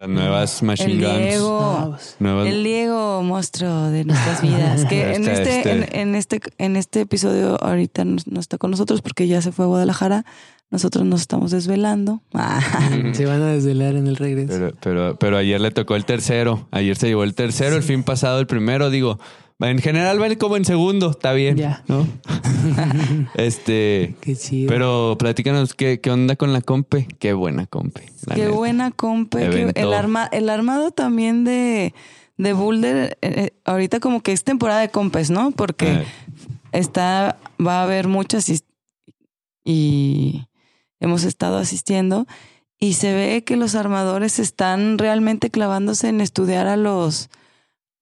[0.00, 1.18] Las nuevas Machine El Guns.
[1.18, 1.96] Diego.
[2.18, 4.84] Nuevas- El Diego, monstruo de nuestras vidas.
[4.86, 5.72] Que en Este, este, este.
[6.00, 9.52] En, en este, en este episodio ahorita no, no está con nosotros porque ya se
[9.52, 10.24] fue a Guadalajara.
[10.70, 12.20] Nosotros nos estamos desvelando.
[13.12, 14.48] Se van a desvelar en el regreso.
[14.52, 16.66] Pero, pero, pero ayer le tocó el tercero.
[16.72, 18.90] Ayer se llevó el tercero, el fin pasado el primero.
[18.90, 19.20] Digo,
[19.60, 21.56] en general va como en segundo, está bien.
[21.56, 21.82] Ya.
[21.88, 22.06] ¿no?
[23.34, 24.68] este, Qué chido.
[24.68, 27.06] pero platícanos qué, qué onda con la compe.
[27.18, 28.02] Qué buena compe.
[28.34, 28.50] Qué neta.
[28.50, 29.48] buena compe.
[29.50, 31.94] qué- el, arma, el armado también de,
[32.36, 35.50] de Boulder, eh, eh, ahorita como que es temporada de compes, ¿no?
[35.52, 36.04] Porque Eh,
[36.72, 38.60] está, va a haber muchas y,
[39.64, 40.46] y
[41.00, 42.26] hemos estado asistiendo
[42.78, 47.30] y se ve que los armadores están realmente clavándose en estudiar a los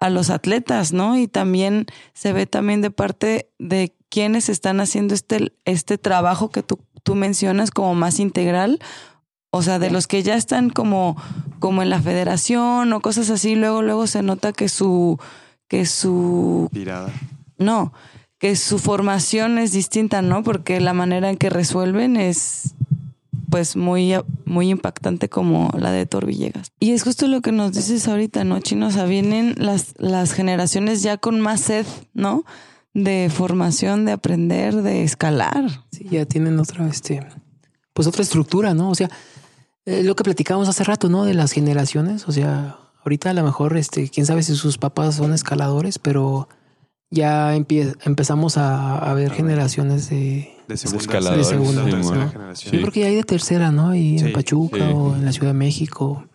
[0.03, 1.17] a los atletas, ¿no?
[1.17, 6.65] Y también se ve también de parte de quienes están haciendo este, este trabajo que
[6.65, 8.81] tú, tú mencionas como más integral,
[9.51, 11.17] o sea, de los que ya están como,
[11.61, 15.21] como en la federación o cosas así, luego, luego se nota que su,
[15.69, 17.13] que su Tirada.
[17.59, 17.93] no,
[18.39, 20.43] que su formación es distinta, ¿no?
[20.43, 22.75] Porque la manera en que resuelven es
[23.51, 24.15] pues muy,
[24.53, 26.71] muy impactante como la de Thor Villegas.
[26.79, 28.87] Y es justo lo que nos dices ahorita, ¿no, Chino?
[28.87, 32.45] O sea, vienen las, las generaciones ya con más sed, ¿no?
[32.95, 35.85] De formación, de aprender, de escalar.
[35.91, 37.27] Sí, ya tienen otra, este,
[37.93, 38.91] pues otra estructura, ¿no?
[38.91, 39.11] O sea,
[39.87, 41.25] eh, lo que platicábamos hace rato, ¿no?
[41.25, 42.29] De las generaciones.
[42.29, 46.49] O sea, ahorita a lo mejor, este, quién sabe si sus papás son escaladores, pero
[47.13, 50.51] ya empezamos a, a ver generaciones de.
[50.67, 51.03] De segunda,
[51.85, 52.73] sí, tercera generación.
[52.75, 53.95] Yo creo que ya hay de tercera, ¿no?
[53.95, 54.93] Y Sí, en Pachuca sí.
[54.95, 56.27] o en la Ciudad de México,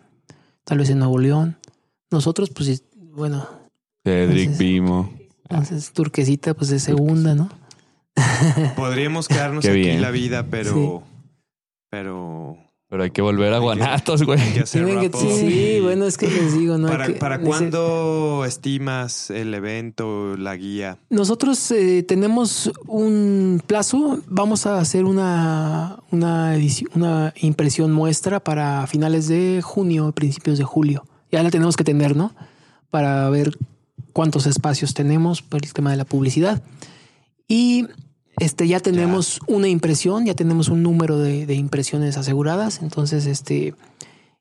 [0.64, 1.56] tal vez en Nuevo León.
[2.10, 3.46] Nosotros, pues, bueno,
[4.04, 5.12] Cedric Vimo.
[5.48, 7.50] entonces Turquesita, pues de segunda, ¿no?
[8.76, 11.02] Podríamos quedarnos aquí la vida, pero.
[11.90, 12.56] Pero.
[12.90, 14.38] Pero hay que volver a Guanatos, güey.
[14.64, 14.80] Sí,
[15.82, 16.86] bueno, es que les digo, ¿no?
[16.88, 20.96] Hay ¿Para, que- para nece- cuándo estimas el evento, la guía?
[21.10, 24.20] Nosotros eh, tenemos un plazo.
[24.28, 26.56] Vamos a hacer una, una,
[26.94, 31.04] una impresión muestra para finales de junio, principios de julio.
[31.30, 32.34] Ya la tenemos que tener, ¿no?
[32.88, 33.56] Para ver
[34.14, 36.62] cuántos espacios tenemos por el tema de la publicidad.
[37.46, 37.86] Y
[38.40, 42.80] este, ya tenemos una impresión, ya tenemos un número de, de impresiones aseguradas.
[42.82, 43.74] Entonces, este,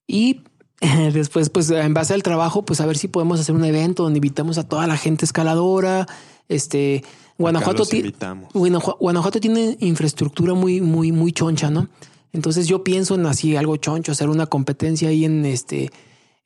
[0.08, 0.42] y
[1.14, 4.18] después, pues en base al trabajo, pues a ver si podemos hacer un evento donde
[4.18, 6.08] invitamos a toda la gente escaladora.
[6.48, 7.04] Este,
[7.38, 8.14] Guanajuato, ti-.
[8.54, 11.88] Guanajuato, Guanajuato tiene infraestructura muy, muy, muy choncha, ¿no?
[12.34, 15.92] Entonces yo pienso en así algo choncho, hacer una competencia ahí en este,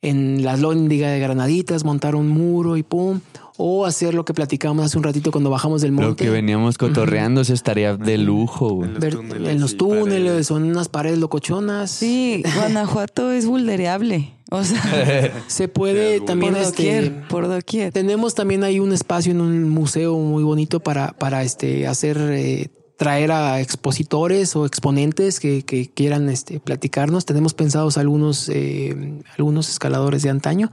[0.02, 3.20] en la lóndiga de Granaditas, montar un muro y pum,
[3.56, 6.24] o hacer lo que platicábamos hace un ratito cuando bajamos del Lo monte.
[6.24, 8.84] que veníamos cotorreando, eso estaría de lujo.
[8.84, 11.90] En los ver- túneles en los túneles, son unas paredes locochonas.
[11.90, 14.32] Sí, Guanajuato es vulnerable.
[14.50, 17.92] O sea, Se puede también por este, doquier, por doquier.
[17.92, 22.68] Tenemos también ahí un espacio en un museo muy bonito para, para este, hacer, eh,
[22.96, 27.24] traer a expositores o exponentes que, que quieran este, platicarnos.
[27.24, 30.70] Tenemos pensados algunos, eh, algunos escaladores de antaño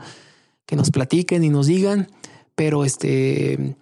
[0.66, 2.08] que nos platiquen y nos digan,
[2.56, 3.76] pero este,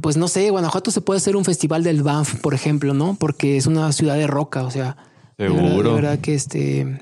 [0.00, 3.16] pues no sé, Guanajuato se puede hacer un festival del Banff, por ejemplo, ¿no?
[3.18, 4.96] Porque es una ciudad de roca, o sea,
[5.38, 5.88] verdad- Seguro.
[5.90, 7.00] De verdad, que este.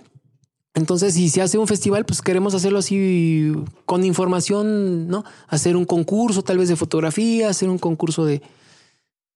[0.75, 3.53] Entonces, si se hace un festival, pues queremos hacerlo así
[3.85, 5.23] con información, ¿no?
[5.49, 8.41] Hacer un concurso, tal vez de fotografía, hacer un concurso de,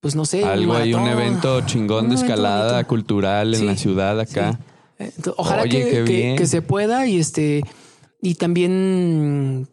[0.01, 2.89] pues no sé, un Algo ahí, un evento chingón Un de escalada bonito.
[2.89, 4.59] cultural en Sí, la ciudad acá.
[4.99, 6.37] Eh, Ojalá Oye, que, qué que- bien.
[6.37, 7.63] que se pueda y este
[8.23, 9.67] y también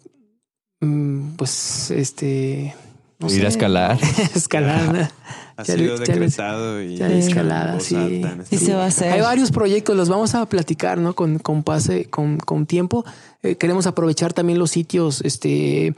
[0.81, 2.75] mm, pues este
[3.19, 3.97] no Ir a escalar.
[4.35, 5.11] escalar.
[5.55, 7.95] Ha Ya sido ya decretado y ya escalada, sí.
[7.95, 9.13] en este se va a hacer.
[9.13, 11.13] Hay varios proyectos, los vamos a platicar, ¿no?
[11.13, 13.05] Con, con pase, con, con tiempo.
[13.43, 15.93] Eh, queremos aprovechar también los sitios este,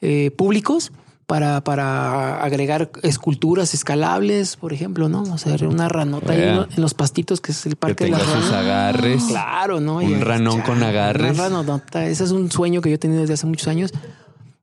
[0.00, 0.92] eh, públicos
[1.26, 5.22] para, para agregar esculturas escalables, por ejemplo, ¿no?
[5.22, 6.68] O sea, una ranota ahí Vea.
[6.74, 8.52] en los pastitos, que es el Que parque de tenga las sus ranas.
[8.64, 9.24] agarres.
[9.24, 9.96] Claro, ¿no?
[9.96, 11.32] Un ranón con agarres.
[11.32, 12.06] Una ranonota.
[12.06, 13.92] Ese es un sueño que yo he tenido desde hace muchos años.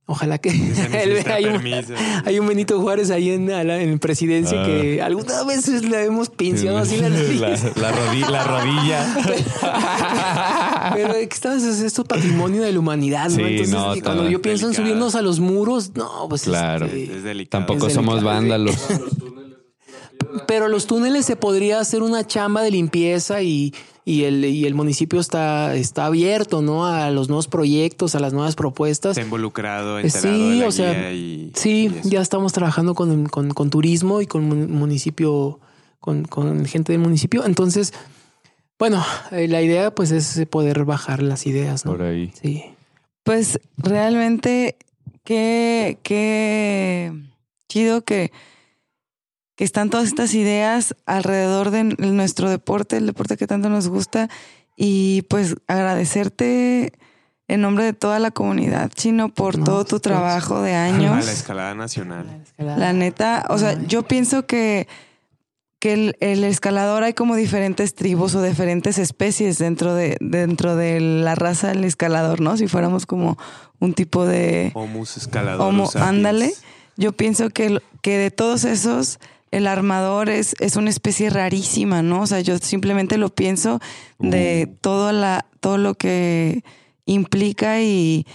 [0.05, 1.93] Ojalá que Se necesita hay, un, permiso.
[2.25, 4.65] hay un Benito Juárez ahí en, en presidencia Ah.
[4.65, 7.39] que algunas veces le hemos pinceado así la nariz.
[7.39, 9.15] la, la rodi- la rodilla.
[10.93, 13.35] Pero que estamos es esto patrimonio de la humanidad, ¿no?
[13.37, 16.85] Sí, Entonces, no, cuando yo pienso en subirnos a los muros, no, pues Claro.
[16.85, 17.65] este, Es delicado.
[17.65, 18.35] Tampoco Es somos delicado.
[18.41, 18.75] vándalos.
[20.47, 24.73] Pero los túneles se podría hacer una chamba de limpieza y, y el, y el
[24.73, 26.87] municipio está, está abierto, ¿no?
[26.87, 29.11] A los nuevos proyectos, a las nuevas propuestas.
[29.11, 32.95] Está involucrado, Eh, enterado sí, de la o sea, y, Sí, y ya estamos trabajando
[32.95, 35.59] con, con, con turismo y con mun- municipio,
[35.99, 37.45] con, con gente del municipio.
[37.45, 37.93] Entonces,
[38.79, 41.91] bueno, eh, la idea pues es poder bajar las ideas, ¿no?
[41.91, 42.31] Por ahí.
[42.41, 42.63] Sí.
[43.23, 44.77] Pues realmente,
[45.23, 47.13] qué, qué
[47.69, 48.31] chido que,
[49.55, 54.29] que están todas estas ideas alrededor de nuestro deporte, el deporte que tanto nos gusta.
[54.75, 56.93] Y pues agradecerte
[57.47, 60.85] en nombre de toda la comunidad chino por No, todo tu pues, trabajo de A
[60.85, 61.25] años.
[61.25, 62.43] la escalada nacional.
[62.57, 63.85] La neta, o sea, Ay.
[63.87, 64.87] yo pienso que,
[65.79, 70.99] que el, el escalador hay como diferentes tribus o diferentes especies dentro de, dentro de
[70.99, 72.57] la raza del escalador, ¿no?
[72.57, 73.37] Si fuéramos como
[73.79, 75.61] un tipo de Homus escalador.
[75.67, 76.51] homo, ándale.
[76.95, 79.19] Yo pienso que, que de todos esos,
[79.55, 82.21] el armador es, es una especie rarísima, ¿no?
[82.21, 83.79] O sea, yo simplemente lo pienso
[84.19, 86.63] de todo, la, todo lo que
[87.05, 88.25] implica y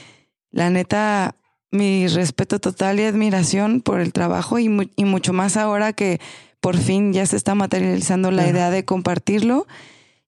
[0.51, 1.35] la neta,
[1.71, 6.21] mi respeto total y admiración por el trabajo y, mu- y mucho más ahora que
[6.61, 9.67] por fin ya se está materializando la idea de compartirlo.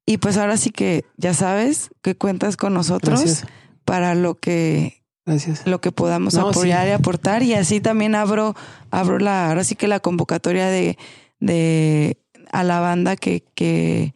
[0.07, 3.47] Y pues ahora sí que ya sabes que cuentas con nosotros Gracias.
[3.85, 5.67] para lo que Gracias.
[5.67, 6.91] lo que podamos No, apoyar sí.
[6.91, 7.43] y aportar.
[7.43, 8.55] Y así también abro,
[8.91, 10.97] abro la, ahora sí que la convocatoria de,
[11.39, 12.19] de
[12.53, 14.15] a la banda que, que,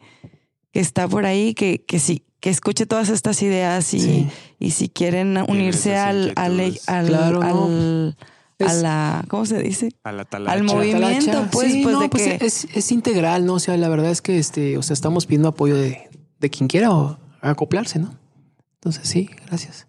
[0.71, 4.27] que está por ahí, que, que sí, que escuche todas estas ideas y, Sí.
[4.59, 7.65] y si quieren unirse al, al, al, Claro, no.
[7.65, 8.17] al-
[8.59, 9.89] a la, ¿cómo se dice?
[10.05, 10.53] A la talacha.
[10.53, 11.49] Al movimiento, Talacha.
[11.51, 13.55] pues, Sí, pues no, de pues, que es, es integral, ¿no?
[13.55, 16.67] O sea, la verdad es que este, o sea, estamos pidiendo apoyo de, de quien
[16.69, 18.17] quiera o acoplarse, ¿no?
[18.85, 19.87] Entonces, sí, gracias.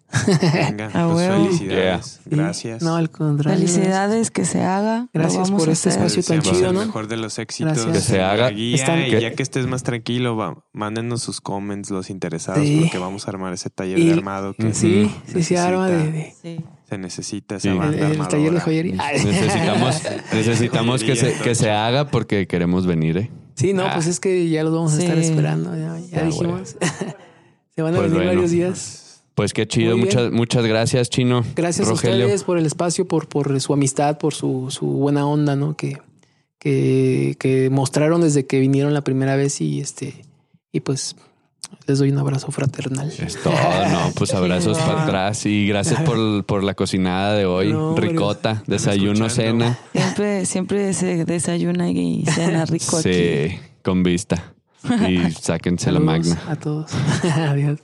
[0.53, 2.05] Venga, A pues felicidades.
[2.23, 2.29] Sí.
[2.31, 2.81] Gracias.
[2.81, 3.59] No, al contrario.
[3.59, 5.07] felicidades que se haga.
[5.13, 6.79] Gracias por este espacio tan chido, el ¿no?
[6.83, 7.73] mejor de los éxitos.
[7.85, 7.93] Gracias.
[7.93, 8.49] Que se haga.
[8.49, 12.79] guía, Están- y ya que estés más tranquilo, va, mándenos sus comments los interesados Sí.
[12.81, 15.87] porque vamos a armar ese taller Y- de armado que Sí, sí, sí, necesita- arma
[15.89, 16.57] de, de- Sí.
[16.89, 17.67] se necesita Sí.
[17.67, 18.29] esa el, banda el armadora.
[18.29, 18.95] taller de joyería.
[18.99, 20.01] Ay, Necesitamos,
[20.33, 23.31] necesitamos que, se, que se haga porque queremos venir, ¿eh?
[23.53, 23.91] Sí, no, Ah.
[23.93, 25.25] pues es que ya los vamos a estar Sí.
[25.29, 25.75] esperando.
[25.75, 26.77] Ya, ya Ah, dijimos.
[27.77, 28.39] Se van a Pues venir bueno.
[28.39, 29.21] varios días.
[29.35, 29.95] Pues qué chido.
[29.99, 31.43] Muchas, muchas gracias, Chino.
[31.55, 32.23] Gracias Rogelio.
[32.23, 35.77] a ustedes por el espacio, por, por su amistad, por su, su buena onda, ¿no?
[35.77, 35.99] Que,
[36.57, 40.25] que, que mostraron desde que vinieron la primera vez y este,
[40.71, 41.15] y pues
[41.85, 43.11] les doy un abrazo fraternal.
[43.15, 45.03] Es todo, no, pues abrazos para va.
[45.03, 47.73] atrás y gracias por, por la cocinada de hoy.
[47.73, 47.95] No.
[47.95, 49.77] Ricota, desayuno, cena.
[49.93, 53.13] Siempre, siempre se desayuna y cena rico aquí.
[53.13, 54.55] Sí, con vista.
[55.07, 56.37] Y sáquense la magna.
[56.47, 56.91] A todos.
[57.23, 57.79] Adiós.